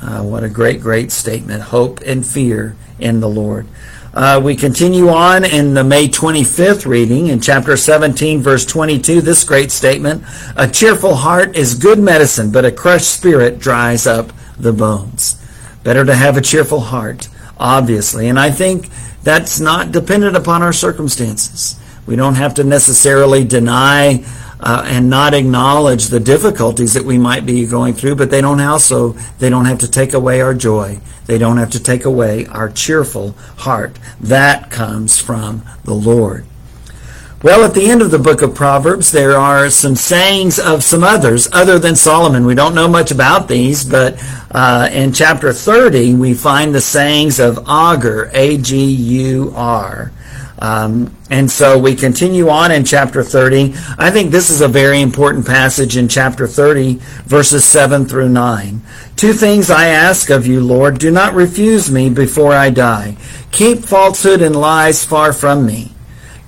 Uh, 0.00 0.22
what 0.22 0.44
a 0.44 0.48
great, 0.48 0.80
great 0.80 1.10
statement. 1.10 1.62
Hope 1.62 2.00
and 2.04 2.26
fear 2.26 2.76
in 2.98 3.20
the 3.20 3.28
Lord. 3.28 3.66
Uh, 4.12 4.40
we 4.42 4.56
continue 4.56 5.10
on 5.10 5.44
in 5.44 5.74
the 5.74 5.84
May 5.84 6.08
25th 6.08 6.86
reading 6.86 7.26
in 7.26 7.40
chapter 7.40 7.76
17, 7.76 8.40
verse 8.40 8.64
22. 8.64 9.20
This 9.20 9.44
great 9.44 9.70
statement 9.70 10.24
A 10.56 10.66
cheerful 10.66 11.14
heart 11.14 11.54
is 11.54 11.74
good 11.74 11.98
medicine, 11.98 12.50
but 12.50 12.64
a 12.64 12.72
crushed 12.72 13.10
spirit 13.10 13.58
dries 13.58 14.06
up 14.06 14.32
the 14.58 14.72
bones. 14.72 15.42
Better 15.82 16.04
to 16.04 16.14
have 16.14 16.36
a 16.36 16.40
cheerful 16.40 16.80
heart, 16.80 17.28
obviously. 17.58 18.28
And 18.28 18.38
I 18.38 18.50
think 18.50 18.88
that's 19.22 19.60
not 19.60 19.92
dependent 19.92 20.36
upon 20.36 20.62
our 20.62 20.72
circumstances. 20.72 21.78
We 22.06 22.16
don't 22.16 22.36
have 22.36 22.54
to 22.54 22.64
necessarily 22.64 23.44
deny 23.44 24.24
uh, 24.60 24.84
and 24.86 25.10
not 25.10 25.34
acknowledge 25.34 26.06
the 26.06 26.20
difficulties 26.20 26.94
that 26.94 27.04
we 27.04 27.18
might 27.18 27.44
be 27.44 27.66
going 27.66 27.94
through, 27.94 28.16
but 28.16 28.30
they 28.30 28.40
don't 28.40 28.60
also 28.60 29.12
they 29.38 29.50
don't 29.50 29.66
have 29.66 29.78
to 29.78 29.90
take 29.90 30.14
away 30.14 30.40
our 30.40 30.54
joy. 30.54 30.98
They 31.26 31.38
don't 31.38 31.58
have 31.58 31.70
to 31.70 31.82
take 31.82 32.04
away 32.04 32.46
our 32.46 32.68
cheerful 32.68 33.32
heart. 33.58 33.98
That 34.20 34.70
comes 34.70 35.18
from 35.18 35.62
the 35.84 35.94
Lord. 35.94 36.46
Well, 37.42 37.64
at 37.64 37.74
the 37.74 37.90
end 37.90 38.00
of 38.00 38.10
the 38.10 38.18
book 38.18 38.40
of 38.40 38.54
Proverbs, 38.54 39.12
there 39.12 39.36
are 39.36 39.68
some 39.68 39.94
sayings 39.94 40.58
of 40.58 40.82
some 40.82 41.04
others 41.04 41.48
other 41.52 41.78
than 41.78 41.94
Solomon. 41.94 42.46
We 42.46 42.54
don't 42.54 42.74
know 42.74 42.88
much 42.88 43.10
about 43.10 43.46
these, 43.46 43.84
but 43.84 44.16
uh, 44.50 44.88
in 44.90 45.12
chapter 45.12 45.52
30, 45.52 46.14
we 46.14 46.32
find 46.32 46.74
the 46.74 46.80
sayings 46.80 47.38
of 47.38 47.58
Agur, 47.68 48.30
A 48.32 48.56
G 48.56 48.86
U 48.86 49.52
R. 49.54 50.12
Um, 50.58 51.14
and 51.30 51.50
so 51.50 51.78
we 51.78 51.94
continue 51.94 52.48
on 52.48 52.70
in 52.70 52.84
chapter 52.84 53.22
30. 53.22 53.74
I 53.98 54.10
think 54.10 54.30
this 54.30 54.48
is 54.48 54.62
a 54.62 54.68
very 54.68 55.02
important 55.02 55.46
passage 55.46 55.96
in 55.96 56.08
chapter 56.08 56.46
30, 56.46 56.94
verses 57.24 57.64
7 57.64 58.06
through 58.06 58.30
9. 58.30 58.80
Two 59.16 59.32
things 59.32 59.70
I 59.70 59.88
ask 59.88 60.30
of 60.30 60.46
you, 60.46 60.60
Lord. 60.60 60.98
Do 60.98 61.10
not 61.10 61.34
refuse 61.34 61.90
me 61.90 62.08
before 62.08 62.52
I 62.52 62.70
die. 62.70 63.16
Keep 63.50 63.84
falsehood 63.84 64.40
and 64.40 64.56
lies 64.56 65.04
far 65.04 65.32
from 65.32 65.66
me. 65.66 65.92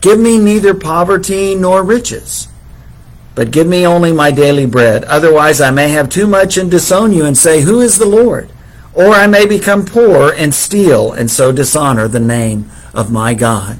Give 0.00 0.18
me 0.18 0.38
neither 0.38 0.74
poverty 0.74 1.54
nor 1.54 1.82
riches, 1.82 2.48
but 3.34 3.50
give 3.50 3.66
me 3.66 3.86
only 3.86 4.12
my 4.12 4.30
daily 4.30 4.66
bread. 4.66 5.04
Otherwise, 5.04 5.60
I 5.60 5.70
may 5.70 5.88
have 5.88 6.08
too 6.08 6.26
much 6.26 6.56
and 6.56 6.70
disown 6.70 7.12
you 7.12 7.24
and 7.24 7.36
say, 7.36 7.62
Who 7.62 7.80
is 7.80 7.98
the 7.98 8.06
Lord? 8.06 8.50
Or 8.94 9.08
I 9.08 9.26
may 9.26 9.44
become 9.46 9.84
poor 9.84 10.32
and 10.32 10.54
steal 10.54 11.12
and 11.12 11.30
so 11.30 11.52
dishonor 11.52 12.06
the 12.06 12.20
name 12.20 12.70
of 12.94 13.10
my 13.10 13.34
God. 13.34 13.78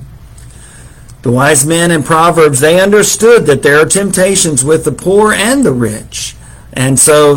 The 1.23 1.33
wise 1.33 1.67
men 1.67 1.91
in 1.91 2.03
Proverbs, 2.05 2.61
they 2.61 2.81
understood 2.81 3.47
that 3.47 3.63
there 3.63 3.81
are 3.81 3.87
temptations 3.87 4.65
with 4.65 4.85
the 4.85 4.93
poor 4.93 5.33
and 5.33 5.65
the 5.65 5.73
rich. 5.73 6.37
And 6.73 6.99
so 6.99 7.37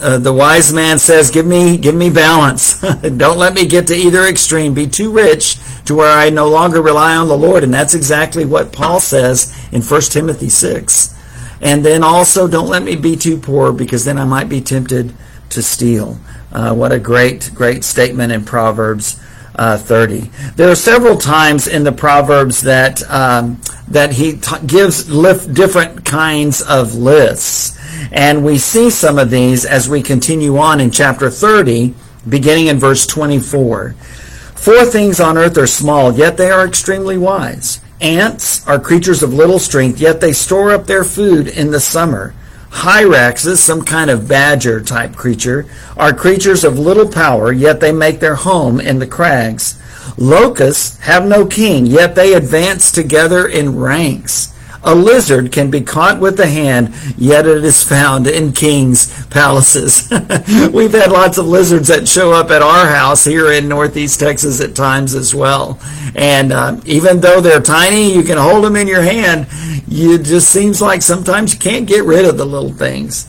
uh, 0.00 0.18
the 0.18 0.34
wise 0.34 0.72
man 0.72 0.98
says, 0.98 1.30
give 1.30 1.46
me, 1.46 1.78
give 1.78 1.94
me 1.94 2.10
balance. 2.10 2.80
Don't 3.02 3.38
let 3.38 3.54
me 3.54 3.66
get 3.66 3.86
to 3.86 3.94
either 3.94 4.24
extreme. 4.24 4.74
Be 4.74 4.86
too 4.86 5.12
rich 5.12 5.56
to 5.86 5.94
where 5.94 6.10
I 6.10 6.28
no 6.28 6.48
longer 6.48 6.82
rely 6.82 7.16
on 7.16 7.28
the 7.28 7.38
Lord. 7.38 7.64
And 7.64 7.72
that's 7.72 7.94
exactly 7.94 8.44
what 8.44 8.72
Paul 8.72 9.00
says 9.00 9.56
in 9.72 9.82
1 9.82 10.00
Timothy 10.02 10.50
6. 10.50 11.14
And 11.62 11.86
then 11.86 12.04
also 12.04 12.46
don't 12.48 12.68
let 12.68 12.82
me 12.82 12.96
be 12.96 13.16
too 13.16 13.38
poor 13.38 13.72
because 13.72 14.04
then 14.04 14.18
I 14.18 14.24
might 14.24 14.48
be 14.48 14.60
tempted 14.60 15.14
to 15.50 15.62
steal. 15.62 16.18
Uh, 16.52 16.74
what 16.74 16.92
a 16.92 16.98
great, 16.98 17.50
great 17.54 17.82
statement 17.82 18.32
in 18.32 18.44
Proverbs 18.44 19.18
uh, 19.56 19.78
30. 19.78 20.30
There 20.56 20.70
are 20.70 20.76
several 20.76 21.16
times 21.16 21.66
in 21.66 21.84
the 21.84 21.92
Proverbs 21.92 22.62
that 22.62 23.02
um, 23.10 23.60
that 23.88 24.12
he 24.12 24.36
t- 24.36 24.66
gives 24.66 25.04
different 25.04 26.04
kinds 26.04 26.62
of 26.62 26.94
lists, 26.94 27.78
and 28.12 28.44
we 28.44 28.58
see 28.58 28.90
some 28.90 29.18
of 29.18 29.30
these 29.30 29.64
as 29.64 29.88
we 29.88 30.02
continue 30.02 30.58
on 30.58 30.80
in 30.80 30.90
chapter 30.90 31.30
30, 31.30 31.94
beginning 32.28 32.66
in 32.66 32.78
verse 32.78 33.06
24. 33.06 33.92
Four 33.92 34.84
things 34.86 35.20
on 35.20 35.38
earth 35.38 35.56
are 35.58 35.66
small, 35.66 36.12
yet 36.12 36.36
they 36.36 36.50
are 36.50 36.66
extremely 36.66 37.18
wise. 37.18 37.80
Ants 38.00 38.66
are 38.66 38.78
creatures 38.78 39.22
of 39.22 39.32
little 39.32 39.58
strength, 39.58 40.00
yet 40.00 40.20
they 40.20 40.32
store 40.32 40.72
up 40.72 40.86
their 40.86 41.04
food 41.04 41.48
in 41.48 41.70
the 41.70 41.80
summer. 41.80 42.34
Hyraxes, 42.76 43.56
some 43.56 43.82
kind 43.82 44.10
of 44.10 44.28
badger 44.28 44.82
type 44.82 45.16
creature, 45.16 45.64
are 45.96 46.12
creatures 46.12 46.62
of 46.62 46.78
little 46.78 47.08
power, 47.08 47.50
yet 47.50 47.80
they 47.80 47.90
make 47.90 48.20
their 48.20 48.34
home 48.34 48.80
in 48.80 48.98
the 48.98 49.06
crags. 49.06 49.80
Locusts 50.18 50.98
have 50.98 51.26
no 51.26 51.46
king, 51.46 51.86
yet 51.86 52.14
they 52.14 52.34
advance 52.34 52.92
together 52.92 53.48
in 53.48 53.78
ranks. 53.78 54.52
A 54.82 54.94
lizard 54.94 55.52
can 55.52 55.70
be 55.70 55.80
caught 55.80 56.20
with 56.20 56.36
the 56.36 56.46
hand, 56.46 56.94
yet 57.16 57.46
it 57.46 57.64
is 57.64 57.82
found 57.82 58.26
in 58.26 58.52
kings' 58.52 59.26
palaces. 59.26 60.08
We've 60.72 60.92
had 60.92 61.10
lots 61.10 61.38
of 61.38 61.46
lizards 61.46 61.88
that 61.88 62.08
show 62.08 62.32
up 62.32 62.50
at 62.50 62.62
our 62.62 62.86
house 62.86 63.24
here 63.24 63.52
in 63.52 63.68
Northeast 63.68 64.20
Texas 64.20 64.60
at 64.60 64.74
times 64.74 65.14
as 65.14 65.34
well. 65.34 65.80
And 66.14 66.52
uh, 66.52 66.80
even 66.84 67.20
though 67.20 67.40
they're 67.40 67.60
tiny, 67.60 68.14
you 68.14 68.22
can 68.22 68.38
hold 68.38 68.64
them 68.64 68.76
in 68.76 68.86
your 68.86 69.02
hand. 69.02 69.46
It 69.88 70.24
just 70.24 70.50
seems 70.50 70.80
like 70.80 71.02
sometimes 71.02 71.54
you 71.54 71.60
can't 71.60 71.86
get 71.86 72.04
rid 72.04 72.24
of 72.24 72.38
the 72.38 72.46
little 72.46 72.72
things. 72.72 73.28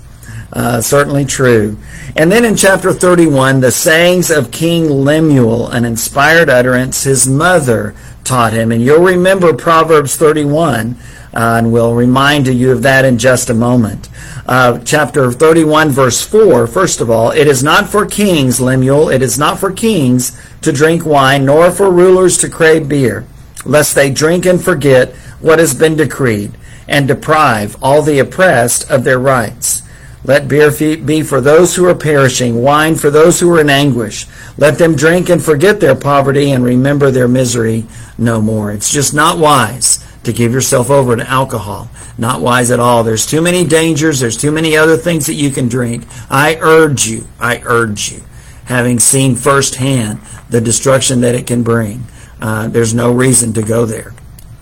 Uh, 0.58 0.82
certainly 0.82 1.24
true. 1.24 1.78
And 2.16 2.32
then 2.32 2.44
in 2.44 2.56
chapter 2.56 2.92
31, 2.92 3.60
the 3.60 3.72
sayings 3.72 4.32
of 4.32 4.50
King 4.50 4.90
Lemuel, 4.90 5.68
an 5.68 5.86
inspired 5.86 6.50
utterance 6.50 7.04
his 7.04 7.28
mother 7.28 7.94
taught 8.24 8.54
him. 8.54 8.72
And 8.72 8.82
you'll 8.82 9.04
remember 9.04 9.54
Proverbs 9.54 10.16
31 10.16 10.98
uh, 11.32 11.58
and 11.60 11.72
we'll 11.72 11.94
remind 11.94 12.48
you 12.48 12.72
of 12.72 12.82
that 12.82 13.06
in 13.06 13.20
just 13.20 13.52
a 13.52 13.54
moment. 13.54 14.10
Uh, 14.48 14.80
chapter 14.80 15.32
31, 15.32 15.92
verse 15.92 16.26
4, 16.26 16.66
first 16.66 17.02
of 17.02 17.12
all, 17.12 17.30
it 17.30 17.46
is 17.48 17.62
not 17.62 17.88
for 17.88 18.08
kings, 18.08 18.60
Lemuel, 18.60 19.10
it 19.10 19.22
is 19.22 19.38
not 19.38 19.60
for 19.60 19.72
kings 19.72 20.42
to 20.62 20.72
drink 20.72 21.06
wine, 21.06 21.46
nor 21.46 21.70
for 21.70 21.92
rulers 21.92 22.36
to 22.40 22.50
crave 22.50 22.90
beer, 22.90 23.28
lest 23.64 23.94
they 23.94 24.10
drink 24.10 24.48
and 24.48 24.60
forget 24.60 25.14
what 25.40 25.60
has 25.60 25.76
been 25.76 25.96
decreed, 25.96 26.58
and 26.88 27.08
deprive 27.08 27.78
all 27.84 28.02
the 28.02 28.18
oppressed 28.18 28.90
of 28.90 29.04
their 29.04 29.20
rights. 29.20 29.84
Let 30.24 30.48
beer 30.48 30.72
be 30.72 31.22
for 31.22 31.40
those 31.40 31.76
who 31.76 31.86
are 31.86 31.96
perishing, 31.96 32.62
wine 32.62 32.96
for 32.96 33.10
those 33.10 33.40
who 33.40 33.54
are 33.56 33.62
in 33.62 33.70
anguish. 33.70 34.26
Let 34.58 34.78
them 34.78 34.96
drink 34.96 35.30
and 35.30 35.42
forget 35.42 35.80
their 35.80 35.96
poverty 35.96 36.52
and 36.52 36.64
remember 36.64 37.12
their 37.12 37.28
misery 37.28 37.86
no 38.18 38.42
more. 38.42 38.72
It's 38.72 38.92
just 38.92 39.14
not 39.14 39.38
wise 39.38 40.04
to 40.24 40.34
give 40.34 40.52
yourself 40.52 40.90
over 40.90 41.16
to 41.16 41.30
alcohol. 41.30 41.90
Not 42.18 42.42
wise 42.42 42.72
at 42.72 42.80
all. 42.80 43.04
There's 43.04 43.26
too 43.26 43.42
many 43.42 43.64
dangers. 43.64 44.20
There's 44.20 44.36
too 44.36 44.52
many 44.52 44.76
other 44.76 44.98
things 44.98 45.28
that 45.28 45.36
you 45.36 45.52
can 45.52 45.70
drink. 45.70 46.06
I 46.30 46.58
urge 46.60 47.08
you, 47.08 47.28
I 47.40 47.62
urge 47.64 48.12
you, 48.12 48.24
having 48.66 49.00
seen 49.00 49.36
firsthand 49.36 50.20
the 50.50 50.60
destruction 50.60 51.22
that 51.22 51.36
it 51.36 51.48
can 51.48 51.64
bring, 51.64 52.06
uh, 52.42 52.68
there's 52.68 52.94
no 52.94 53.12
reason 53.12 53.54
to 53.54 53.62
go 53.62 53.86
there. 53.86 54.14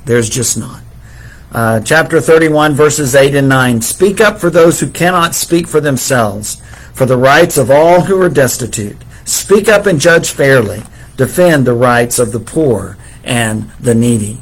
There's 0.06 0.30
just 0.30 0.58
not. 0.58 0.85
Uh, 1.56 1.80
chapter 1.80 2.20
31, 2.20 2.74
verses 2.74 3.16
8 3.16 3.34
and 3.34 3.48
9. 3.48 3.82
Speak 3.82 4.20
up 4.20 4.40
for 4.40 4.50
those 4.50 4.82
who 4.82 4.90
cannot 4.90 5.34
speak 5.34 5.70
for 5.70 5.80
themselves, 5.80 6.62
for 6.94 7.06
the 7.06 7.16
rights 7.16 7.58
of 7.58 7.72
all 7.72 8.02
who 8.02 8.22
are 8.22 8.28
destitute. 8.28 8.98
Speak 9.24 9.70
up 9.70 9.86
and 9.86 9.98
judge 9.98 10.32
fairly. 10.32 10.84
Defend 11.16 11.66
the 11.66 11.74
rights 11.74 12.20
of 12.20 12.34
the 12.34 12.42
poor 12.42 12.98
and 13.24 13.72
the 13.80 13.96
needy. 13.96 14.42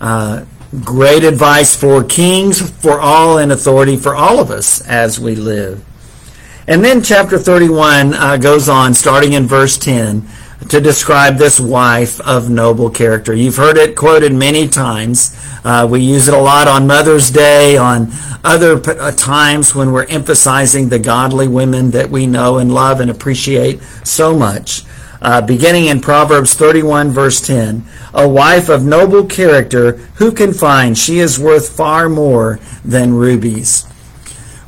Uh, 0.00 0.46
great 0.82 1.24
advice 1.24 1.76
for 1.76 2.02
kings, 2.02 2.70
for 2.70 2.98
all 2.98 3.36
in 3.36 3.50
authority, 3.50 3.98
for 3.98 4.14
all 4.14 4.38
of 4.38 4.50
us 4.50 4.80
as 4.86 5.20
we 5.20 5.36
live. 5.36 5.84
And 6.66 6.82
then 6.82 7.02
chapter 7.02 7.36
31 7.36 8.14
uh, 8.14 8.38
goes 8.38 8.66
on, 8.66 8.94
starting 8.94 9.34
in 9.34 9.46
verse 9.46 9.76
10, 9.76 10.26
to 10.68 10.80
describe 10.80 11.36
this 11.36 11.58
wife 11.58 12.20
of 12.20 12.50
noble 12.50 12.90
character. 12.90 13.34
You've 13.34 13.56
heard 13.56 13.76
it 13.76 13.96
quoted 13.96 14.32
many 14.32 14.68
times. 14.68 15.36
Uh, 15.64 15.86
we 15.90 16.00
use 16.00 16.28
it 16.28 16.34
a 16.34 16.38
lot 16.38 16.68
on 16.68 16.86
Mother's 16.86 17.30
Day, 17.30 17.76
on 17.76 18.08
other 18.44 18.78
p- 18.78 18.92
uh, 18.92 19.12
times 19.12 19.74
when 19.74 19.92
we're 19.92 20.06
emphasizing 20.06 20.88
the 20.88 20.98
godly 20.98 21.48
women 21.48 21.90
that 21.92 22.10
we 22.10 22.26
know 22.26 22.58
and 22.58 22.72
love 22.72 23.00
and 23.00 23.10
appreciate 23.10 23.82
so 24.04 24.36
much 24.36 24.84
uh, 25.22 25.40
beginning 25.40 25.86
in 25.86 26.00
Proverbs 26.00 26.54
31, 26.54 27.10
verse 27.10 27.40
10. 27.40 27.84
A 28.14 28.28
wife 28.28 28.68
of 28.68 28.84
noble 28.84 29.26
character, 29.26 29.92
who 30.16 30.32
can 30.32 30.52
find? 30.52 30.96
She 30.96 31.18
is 31.18 31.38
worth 31.38 31.76
far 31.76 32.08
more 32.08 32.58
than 32.84 33.14
rubies. 33.14 33.86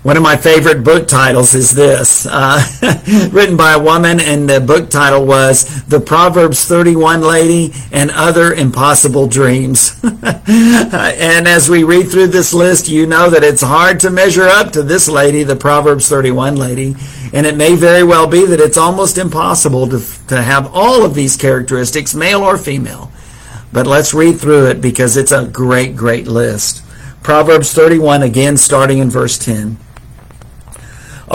One 0.03 0.17
of 0.17 0.23
my 0.25 0.37
favorite 0.37 0.83
book 0.83 1.07
titles 1.07 1.55
is 1.55 1.77
this, 1.77 2.27
uh, 2.29 2.61
written 3.31 3.57
by 3.57 3.75
a 3.75 3.79
woman, 3.81 4.19
and 4.19 4.51
the 4.51 4.61
book 4.61 4.91
title 4.91 5.25
was 5.25 5.85
The 5.85 6.01
Proverbs 6.01 6.65
31 6.65 7.21
Lady 7.21 7.73
and 7.93 8.11
Other 8.11 8.53
Impossible 8.53 9.29
Dreams. 9.29 9.97
and 10.03 11.47
as 11.47 11.71
we 11.71 11.85
read 11.85 12.11
through 12.11 12.27
this 12.27 12.53
list, 12.53 12.88
you 12.88 13.07
know 13.07 13.31
that 13.31 13.45
it's 13.45 13.62
hard 13.62 14.01
to 14.01 14.11
measure 14.11 14.49
up 14.49 14.73
to 14.73 14.83
this 14.83 15.09
lady, 15.09 15.45
the 15.45 15.55
Proverbs 15.55 16.09
31 16.09 16.57
lady, 16.57 16.97
and 17.33 17.47
it 17.47 17.57
may 17.57 17.77
very 17.77 18.03
well 18.03 18.27
be 18.27 18.45
that 18.45 18.59
it's 18.59 18.77
almost 18.77 19.19
impossible 19.19 19.87
to, 19.87 20.03
to 20.27 20.43
have 20.43 20.69
all 20.75 21.05
of 21.05 21.15
these 21.15 21.37
characteristics, 21.37 22.12
male 22.12 22.43
or 22.43 22.59
female. 22.59 23.12
But 23.73 23.87
let's 23.87 24.12
read 24.12 24.41
through 24.41 24.67
it 24.67 24.81
because 24.81 25.17
it's 25.17 25.31
a 25.31 25.47
great, 25.47 25.95
great 25.95 26.27
list. 26.27 26.85
Proverbs 27.23 27.73
31, 27.73 28.25
again 28.25 28.57
starting 28.57 28.99
in 28.99 29.09
verse 29.09 29.38
10. 29.38 29.79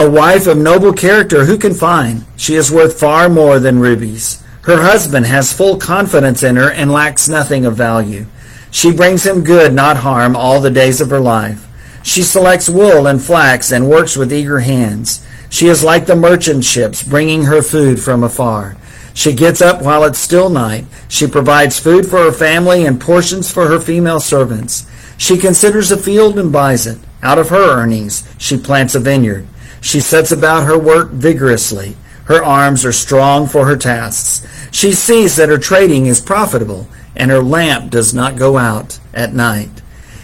A 0.00 0.08
wife 0.08 0.46
of 0.46 0.56
noble 0.56 0.92
character 0.92 1.44
who 1.44 1.58
can 1.58 1.74
find? 1.74 2.24
She 2.36 2.54
is 2.54 2.70
worth 2.70 3.00
far 3.00 3.28
more 3.28 3.58
than 3.58 3.80
rubies. 3.80 4.40
Her 4.62 4.80
husband 4.80 5.26
has 5.26 5.52
full 5.52 5.76
confidence 5.76 6.44
in 6.44 6.54
her 6.54 6.70
and 6.70 6.92
lacks 6.92 7.28
nothing 7.28 7.66
of 7.66 7.74
value. 7.74 8.26
She 8.70 8.92
brings 8.92 9.26
him 9.26 9.42
good, 9.42 9.74
not 9.74 9.96
harm, 9.96 10.36
all 10.36 10.60
the 10.60 10.70
days 10.70 11.00
of 11.00 11.10
her 11.10 11.18
life. 11.18 11.66
She 12.04 12.22
selects 12.22 12.70
wool 12.70 13.08
and 13.08 13.20
flax 13.20 13.72
and 13.72 13.90
works 13.90 14.16
with 14.16 14.32
eager 14.32 14.60
hands. 14.60 15.26
She 15.50 15.66
is 15.66 15.82
like 15.82 16.06
the 16.06 16.14
merchant 16.14 16.64
ships, 16.64 17.02
bringing 17.02 17.42
her 17.46 17.60
food 17.60 17.98
from 17.98 18.22
afar. 18.22 18.76
She 19.14 19.32
gets 19.32 19.60
up 19.60 19.82
while 19.82 20.04
it's 20.04 20.20
still 20.20 20.48
night. 20.48 20.84
She 21.08 21.26
provides 21.26 21.80
food 21.80 22.06
for 22.06 22.18
her 22.18 22.32
family 22.32 22.86
and 22.86 23.00
portions 23.00 23.52
for 23.52 23.66
her 23.66 23.80
female 23.80 24.20
servants. 24.20 24.88
She 25.16 25.36
considers 25.36 25.90
a 25.90 25.96
field 25.96 26.38
and 26.38 26.52
buys 26.52 26.86
it. 26.86 26.98
Out 27.20 27.38
of 27.40 27.48
her 27.48 27.72
earnings, 27.72 28.32
she 28.38 28.56
plants 28.56 28.94
a 28.94 29.00
vineyard. 29.00 29.48
She 29.80 30.00
sets 30.00 30.32
about 30.32 30.66
her 30.66 30.78
work 30.78 31.10
vigorously. 31.10 31.96
Her 32.24 32.44
arms 32.44 32.84
are 32.84 32.92
strong 32.92 33.46
for 33.46 33.66
her 33.66 33.76
tasks. 33.76 34.46
She 34.70 34.92
sees 34.92 35.36
that 35.36 35.48
her 35.48 35.58
trading 35.58 36.06
is 36.06 36.20
profitable, 36.20 36.88
and 37.16 37.30
her 37.30 37.42
lamp 37.42 37.90
does 37.90 38.12
not 38.12 38.36
go 38.36 38.58
out 38.58 38.98
at 39.14 39.32
night. 39.32 39.70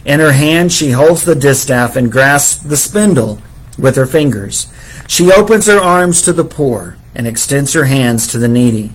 In 0.04 0.20
her 0.20 0.32
hand 0.32 0.72
she 0.72 0.90
holds 0.90 1.24
the 1.24 1.34
distaff 1.34 1.96
and 1.96 2.12
grasps 2.12 2.62
the 2.62 2.76
spindle 2.76 3.40
with 3.78 3.96
her 3.96 4.06
fingers. 4.06 4.70
She 5.08 5.32
opens 5.32 5.66
her 5.66 5.80
arms 5.80 6.22
to 6.22 6.32
the 6.32 6.44
poor 6.44 6.96
and 7.14 7.26
extends 7.26 7.72
her 7.72 7.84
hands 7.84 8.26
to 8.28 8.38
the 8.38 8.48
needy. 8.48 8.92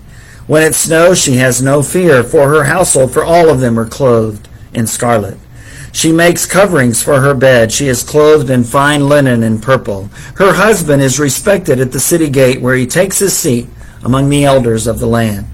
When 0.48 0.64
it 0.64 0.76
snows, 0.76 1.22
she 1.22 1.36
has 1.36 1.62
no 1.62 1.84
fear 1.84 2.24
for 2.24 2.50
her 2.50 2.64
household, 2.64 3.14
for 3.14 3.24
all 3.24 3.50
of 3.50 3.60
them 3.60 3.80
are 3.80 3.86
clothed 3.86 4.48
in 4.74 4.88
scarlet. 4.88 5.38
She 5.92 6.12
makes 6.12 6.46
coverings 6.46 7.02
for 7.02 7.22
her 7.22 7.34
bed. 7.34 7.72
She 7.72 7.88
is 7.88 8.04
clothed 8.04 8.50
in 8.50 8.64
fine 8.64 9.10
linen 9.10 9.44
and 9.44 9.62
purple. 9.62 10.10
Her 10.36 10.54
husband 10.54 11.02
is 11.02 11.20
respected 11.20 11.80
at 11.80 11.92
the 11.92 12.00
city 12.00 12.30
gate 12.30 12.62
where 12.62 12.76
he 12.76 12.86
takes 12.86 13.20
his 13.20 13.38
seat 13.38 13.68
among 14.04 14.30
the 14.30 14.46
elders 14.46 14.88
of 14.88 15.00
the 15.00 15.08
land. 15.08 15.48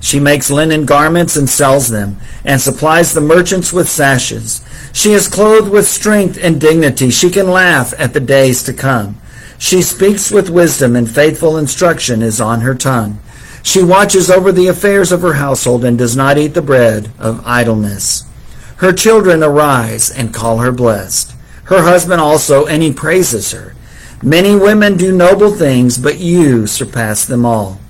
She 0.00 0.20
makes 0.20 0.50
linen 0.50 0.86
garments 0.86 1.36
and 1.36 1.48
sells 1.48 1.88
them, 1.88 2.18
and 2.44 2.60
supplies 2.60 3.12
the 3.12 3.20
merchants 3.20 3.72
with 3.72 3.88
sashes. 3.88 4.64
She 4.92 5.12
is 5.12 5.28
clothed 5.28 5.70
with 5.70 5.86
strength 5.86 6.38
and 6.40 6.60
dignity. 6.60 7.10
She 7.10 7.30
can 7.30 7.50
laugh 7.50 7.92
at 7.98 8.12
the 8.12 8.20
days 8.20 8.62
to 8.64 8.72
come. 8.72 9.20
She 9.58 9.82
speaks 9.82 10.30
with 10.30 10.50
wisdom, 10.50 10.96
and 10.96 11.10
faithful 11.10 11.56
instruction 11.56 12.22
is 12.22 12.40
on 12.40 12.60
her 12.60 12.74
tongue. 12.74 13.18
She 13.62 13.82
watches 13.82 14.30
over 14.30 14.52
the 14.52 14.68
affairs 14.68 15.10
of 15.10 15.22
her 15.22 15.34
household 15.34 15.84
and 15.84 15.98
does 15.98 16.14
not 16.14 16.38
eat 16.38 16.54
the 16.54 16.62
bread 16.62 17.10
of 17.18 17.44
idleness. 17.44 18.24
Her 18.76 18.92
children 18.92 19.42
arise 19.42 20.10
and 20.10 20.34
call 20.34 20.58
her 20.58 20.72
blessed. 20.72 21.34
Her 21.64 21.82
husband 21.82 22.20
also, 22.20 22.66
and 22.66 22.82
he 22.82 22.92
praises 22.92 23.52
her. 23.52 23.74
Many 24.22 24.54
women 24.54 24.96
do 24.96 25.16
noble 25.16 25.50
things, 25.50 25.98
but 25.98 26.18
you 26.18 26.66
surpass 26.66 27.24
them 27.24 27.44
all. 27.44 27.80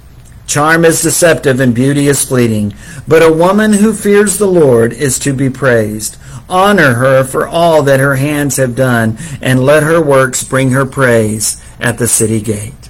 Charm 0.47 0.85
is 0.85 1.03
deceptive 1.03 1.59
and 1.59 1.75
beauty 1.75 2.07
is 2.07 2.25
fleeting, 2.25 2.73
but 3.07 3.23
a 3.23 3.33
woman 3.33 3.73
who 3.73 3.93
fears 3.93 4.39
the 4.39 4.47
Lord 4.47 4.93
is 4.93 5.19
to 5.21 5.33
be 5.33 5.51
praised. 5.51 6.17
Honor 6.49 6.95
her 6.95 7.25
for 7.25 7.49
all 7.49 7.83
that 7.83 7.99
her 7.99 8.15
hands 8.15 8.57
have 8.57 8.77
done, 8.77 9.19
and 9.43 9.65
let 9.65 9.83
her 9.83 10.01
works 10.01 10.45
bring 10.45 10.71
her 10.71 10.87
praise 10.87 11.61
at 11.81 11.99
the 11.99 12.07
city 12.07 12.41
gate. 12.41 12.89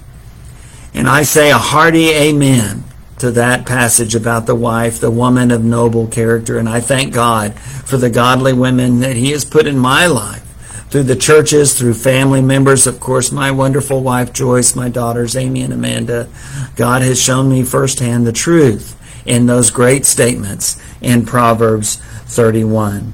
And 0.93 1.07
I 1.07 1.23
say 1.23 1.49
a 1.49 1.57
hearty 1.57 2.11
amen 2.11 2.83
to 3.19 3.31
that 3.31 3.65
passage 3.65 4.15
about 4.15 4.45
the 4.45 4.55
wife, 4.55 4.99
the 4.99 5.11
woman 5.11 5.51
of 5.51 5.63
noble 5.63 6.07
character. 6.07 6.59
And 6.59 6.69
I 6.69 6.79
thank 6.79 7.13
God 7.13 7.59
for 7.59 7.97
the 7.97 8.09
godly 8.09 8.53
women 8.53 8.99
that 8.99 9.15
He 9.15 9.31
has 9.31 9.43
put 9.43 9.65
in 9.65 9.77
my 9.77 10.05
life 10.05 10.43
through 10.89 11.03
the 11.03 11.15
churches, 11.15 11.77
through 11.77 11.93
family 11.95 12.41
members, 12.41 12.87
of 12.87 12.99
course, 12.99 13.31
my 13.31 13.51
wonderful 13.51 14.01
wife 14.01 14.31
Joyce, 14.31 14.75
my 14.75 14.87
daughters 14.87 15.35
Amy 15.35 15.61
and 15.61 15.73
Amanda. 15.73 16.29
God 16.75 17.01
has 17.01 17.21
shown 17.21 17.49
me 17.49 17.63
firsthand 17.63 18.25
the 18.25 18.31
truth 18.31 18.95
in 19.25 19.45
those 19.45 19.71
great 19.71 20.05
statements 20.05 20.81
in 21.01 21.25
Proverbs 21.25 21.97
31. 22.25 23.13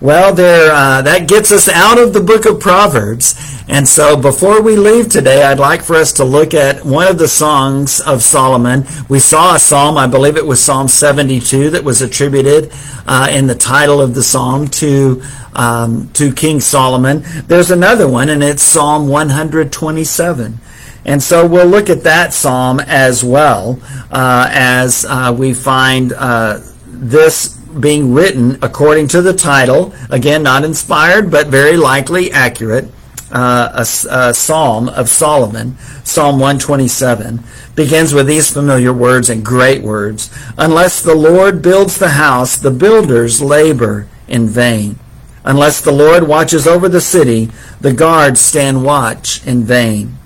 Well, 0.00 0.34
there 0.34 0.72
uh, 0.72 1.02
that 1.02 1.28
gets 1.28 1.52
us 1.52 1.68
out 1.68 1.98
of 1.98 2.12
the 2.12 2.20
book 2.20 2.46
of 2.46 2.60
Proverbs. 2.60 3.34
And 3.68 3.88
so 3.88 4.16
before 4.16 4.60
we 4.60 4.76
leave 4.76 5.08
today, 5.08 5.42
I'd 5.42 5.58
like 5.58 5.82
for 5.82 5.96
us 5.96 6.12
to 6.14 6.24
look 6.24 6.52
at 6.52 6.84
one 6.84 7.06
of 7.06 7.18
the 7.18 7.28
songs 7.28 8.00
of 8.00 8.22
Solomon. 8.22 8.84
We 9.08 9.18
saw 9.18 9.54
a 9.54 9.58
psalm, 9.58 9.96
I 9.96 10.06
believe 10.06 10.36
it 10.36 10.46
was 10.46 10.62
Psalm 10.62 10.88
72, 10.88 11.70
that 11.70 11.84
was 11.84 12.02
attributed 12.02 12.70
uh, 13.06 13.28
in 13.30 13.46
the 13.46 13.54
title 13.54 14.00
of 14.00 14.14
the 14.14 14.22
psalm 14.22 14.68
to 14.68 15.22
um, 15.54 16.10
to 16.14 16.32
King 16.32 16.60
Solomon. 16.60 17.22
There's 17.46 17.70
another 17.70 18.08
one, 18.08 18.28
and 18.28 18.42
it's 18.42 18.62
Psalm 18.62 19.08
127. 19.08 20.58
And 21.06 21.22
so 21.22 21.46
we'll 21.46 21.66
look 21.66 21.90
at 21.90 22.02
that 22.04 22.32
psalm 22.32 22.80
as 22.80 23.22
well 23.22 23.78
uh, 24.10 24.48
as 24.50 25.04
uh, 25.04 25.34
we 25.36 25.54
find 25.54 26.12
uh, 26.12 26.60
this 26.86 27.60
being 27.80 28.12
written 28.14 28.58
according 28.62 29.08
to 29.08 29.22
the 29.22 29.32
title. 29.32 29.92
Again, 30.10 30.42
not 30.42 30.64
inspired, 30.64 31.30
but 31.30 31.48
very 31.48 31.76
likely 31.76 32.32
accurate. 32.32 32.90
Uh, 33.30 33.84
a, 33.84 34.08
a, 34.10 34.34
psalm 34.34 34.88
of 34.90 35.08
Solomon, 35.08 35.76
Psalm 36.04 36.38
127, 36.38 37.42
begins 37.74 38.14
with 38.14 38.28
these 38.28 38.52
familiar 38.52 38.92
words 38.92 39.28
and 39.28 39.44
great 39.44 39.82
words. 39.82 40.30
Unless 40.56 41.02
the 41.02 41.16
Lord 41.16 41.60
builds 41.60 41.98
the 41.98 42.10
house, 42.10 42.56
the 42.56 42.70
builders 42.70 43.42
labor 43.42 44.06
in 44.28 44.46
vain. 44.46 45.00
Unless 45.44 45.80
the 45.80 45.92
Lord 45.92 46.28
watches 46.28 46.66
over 46.66 46.88
the 46.88 47.00
city, 47.00 47.50
the 47.80 47.92
guards 47.92 48.40
stand 48.40 48.84
watch 48.84 49.44
in 49.46 49.64
vain. 49.64 50.16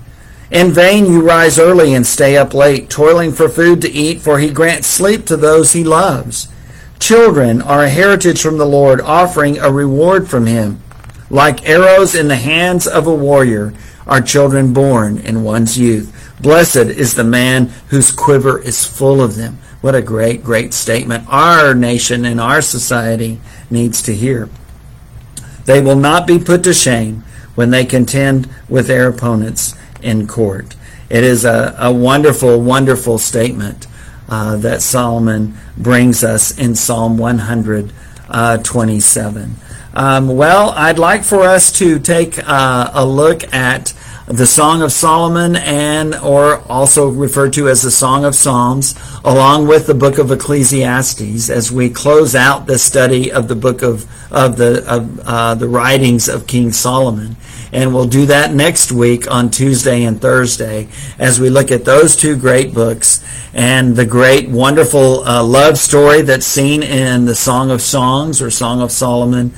In 0.51 0.71
vain 0.71 1.05
you 1.05 1.21
rise 1.21 1.59
early 1.59 1.93
and 1.93 2.07
stay 2.07 2.37
up 2.37 2.53
late, 2.53 2.89
toiling 2.89 3.31
for 3.31 3.49
food 3.49 3.81
to 3.81 3.91
eat, 3.91 4.21
for 4.21 4.39
he 4.39 4.49
grants 4.49 4.87
sleep 4.87 5.25
to 5.25 5.37
those 5.37 5.73
he 5.73 5.83
loves. 5.83 6.47
Children 6.99 7.61
are 7.61 7.83
a 7.83 7.89
heritage 7.89 8.41
from 8.41 8.57
the 8.57 8.65
Lord, 8.65 9.01
offering 9.01 9.57
a 9.57 9.71
reward 9.71 10.29
from 10.29 10.45
him. 10.45 10.81
Like 11.29 11.67
arrows 11.67 12.13
in 12.13 12.27
the 12.27 12.35
hands 12.35 12.87
of 12.87 13.07
a 13.07 13.15
warrior 13.15 13.73
are 14.05 14.21
children 14.21 14.73
born 14.73 15.17
in 15.17 15.43
one's 15.43 15.77
youth. 15.77 16.33
Blessed 16.41 16.75
is 16.77 17.13
the 17.13 17.23
man 17.23 17.67
whose 17.89 18.11
quiver 18.11 18.59
is 18.59 18.85
full 18.85 19.21
of 19.21 19.35
them. 19.35 19.59
What 19.81 19.95
a 19.95 20.01
great, 20.01 20.43
great 20.43 20.73
statement 20.73 21.25
our 21.29 21.73
nation 21.73 22.25
and 22.25 22.39
our 22.39 22.61
society 22.61 23.39
needs 23.69 24.01
to 24.03 24.15
hear. 24.15 24.49
They 25.65 25.81
will 25.81 25.95
not 25.95 26.27
be 26.27 26.39
put 26.39 26.63
to 26.63 26.73
shame 26.73 27.23
when 27.55 27.69
they 27.69 27.85
contend 27.85 28.49
with 28.67 28.87
their 28.87 29.07
opponents 29.07 29.75
in 30.01 30.27
court. 30.27 30.75
It 31.09 31.23
is 31.23 31.45
a, 31.45 31.75
a 31.79 31.91
wonderful, 31.91 32.61
wonderful 32.61 33.19
statement 33.19 33.87
uh, 34.29 34.55
that 34.57 34.81
Solomon 34.81 35.57
brings 35.77 36.23
us 36.23 36.57
in 36.57 36.75
Psalm 36.75 37.17
127. 37.17 39.55
Um, 39.93 40.37
well, 40.37 40.69
I'd 40.69 40.99
like 40.99 41.23
for 41.23 41.41
us 41.41 41.71
to 41.79 41.99
take 41.99 42.37
uh, 42.47 42.91
a 42.93 43.05
look 43.05 43.53
at 43.53 43.93
the 44.27 44.45
Song 44.45 44.83
of 44.83 44.91
Solomon 44.91 45.55
and 45.55 46.13
or 46.13 46.59
also 46.71 47.09
referred 47.09 47.53
to 47.53 47.67
as 47.67 47.81
the 47.81 47.89
Song 47.89 48.25
of 48.25 48.35
Psalms 48.35 48.93
along 49.25 49.67
with 49.67 49.87
the 49.87 49.95
book 49.95 50.19
of 50.19 50.31
Ecclesiastes 50.31 51.49
as 51.49 51.71
we 51.71 51.89
close 51.89 52.35
out 52.35 52.67
the 52.67 52.77
study 52.77 53.31
of 53.31 53.47
the 53.47 53.55
book 53.55 53.81
of 53.81 54.05
of 54.31 54.57
the 54.57 54.87
of 54.87 55.19
uh, 55.21 55.55
the 55.55 55.67
writings 55.67 56.29
of 56.29 56.45
King 56.45 56.71
Solomon 56.71 57.35
and 57.71 57.93
we'll 57.93 58.07
do 58.07 58.25
that 58.27 58.53
next 58.53 58.91
week 58.91 59.29
on 59.29 59.49
Tuesday 59.49 60.03
and 60.03 60.21
Thursday 60.21 60.87
as 61.17 61.39
we 61.39 61.49
look 61.49 61.71
at 61.71 61.85
those 61.85 62.15
two 62.15 62.35
great 62.35 62.73
books 62.73 63.23
and 63.53 63.95
the 63.95 64.05
great, 64.05 64.49
wonderful 64.49 65.23
uh, 65.23 65.43
love 65.43 65.77
story 65.77 66.21
that's 66.21 66.45
seen 66.45 66.83
in 66.83 67.25
the 67.25 67.35
Song 67.35 67.71
of 67.71 67.81
Songs 67.81 68.41
or 68.41 68.51
Song 68.51 68.81
of 68.81 68.91
Solomon 68.91 69.53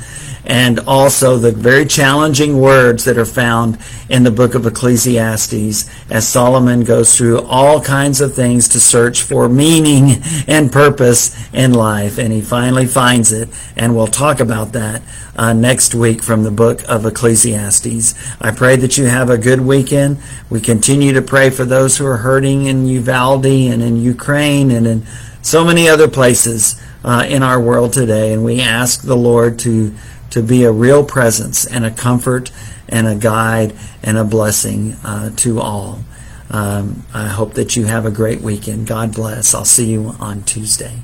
and 0.46 0.80
also 0.82 1.38
the 1.38 1.52
very 1.52 1.86
challenging 1.86 2.60
words 2.60 3.06
that 3.06 3.18
are 3.18 3.26
found 3.26 3.78
in 4.10 4.24
the 4.24 4.32
book 4.32 4.56
of 4.56 4.66
Ecclesiastes 4.66 5.90
as 6.10 6.28
Solomon 6.28 6.84
goes 6.84 7.16
through 7.16 7.42
all 7.42 7.82
kinds 7.82 8.22
of 8.22 8.34
things 8.34 8.68
to 8.70 8.80
search 8.80 9.22
for 9.22 9.48
meaning 9.48 10.22
and 10.48 10.72
purpose 10.72 11.36
in 11.54 11.74
life. 11.74 12.18
And 12.18 12.34
he 12.34 12.42
finally 12.42 12.88
finds 12.88 13.32
it. 13.32 13.50
And 13.76 13.96
we'll 13.96 14.08
talk 14.08 14.40
about 14.40 14.74
that 14.74 15.02
uh, 15.36 15.54
next 15.54 15.94
week 15.94 16.24
from 16.24 16.44
the 16.44 16.52
book 16.52 16.84
of 16.90 17.06
Ecclesiastes. 17.06 18.16
I 18.42 18.52
pray 18.52 18.76
that 18.78 18.98
you 18.98 19.06
have 19.06 19.30
a 19.30 19.38
good 19.38 19.62
weekend. 19.62 20.18
We 20.50 20.60
continue 20.60 21.14
to 21.14 21.22
pray 21.22 21.50
for 21.50 21.66
those 21.66 21.98
who 21.98 22.06
are 22.06 22.18
hurting 22.18 22.66
in 22.66 22.88
Uvalde 22.88 23.46
and 23.46 23.82
in 23.82 23.98
Ukraine 23.98 24.72
and 24.72 24.88
in 24.88 25.06
so 25.42 25.64
many 25.64 25.88
other 25.88 26.08
places 26.08 26.82
uh, 27.04 27.26
in 27.28 27.44
our 27.44 27.60
world 27.60 27.94
today. 27.94 28.34
And 28.34 28.44
we 28.44 28.62
ask 28.62 29.02
the 29.02 29.16
Lord 29.16 29.60
to 29.60 29.96
to 30.32 30.42
be 30.42 30.64
a 30.64 30.72
real 30.72 31.06
presence 31.06 31.66
and 31.66 31.86
a 31.86 31.92
comfort 31.92 32.52
and 32.90 33.08
a 33.08 33.16
guide 33.16 33.74
and 34.04 34.18
a 34.18 34.24
blessing 34.24 34.94
uh, 35.04 35.30
to 35.38 35.60
all. 35.60 36.04
Um, 36.50 37.06
I 37.14 37.28
hope 37.28 37.54
that 37.54 37.76
you 37.78 37.86
have 37.86 38.06
a 38.06 38.12
great 38.12 38.42
weekend. 38.42 38.88
God 38.88 39.14
bless. 39.14 39.56
I'll 39.56 39.64
see 39.64 39.90
you 39.90 40.16
on 40.20 40.44
Tuesday. 40.44 41.04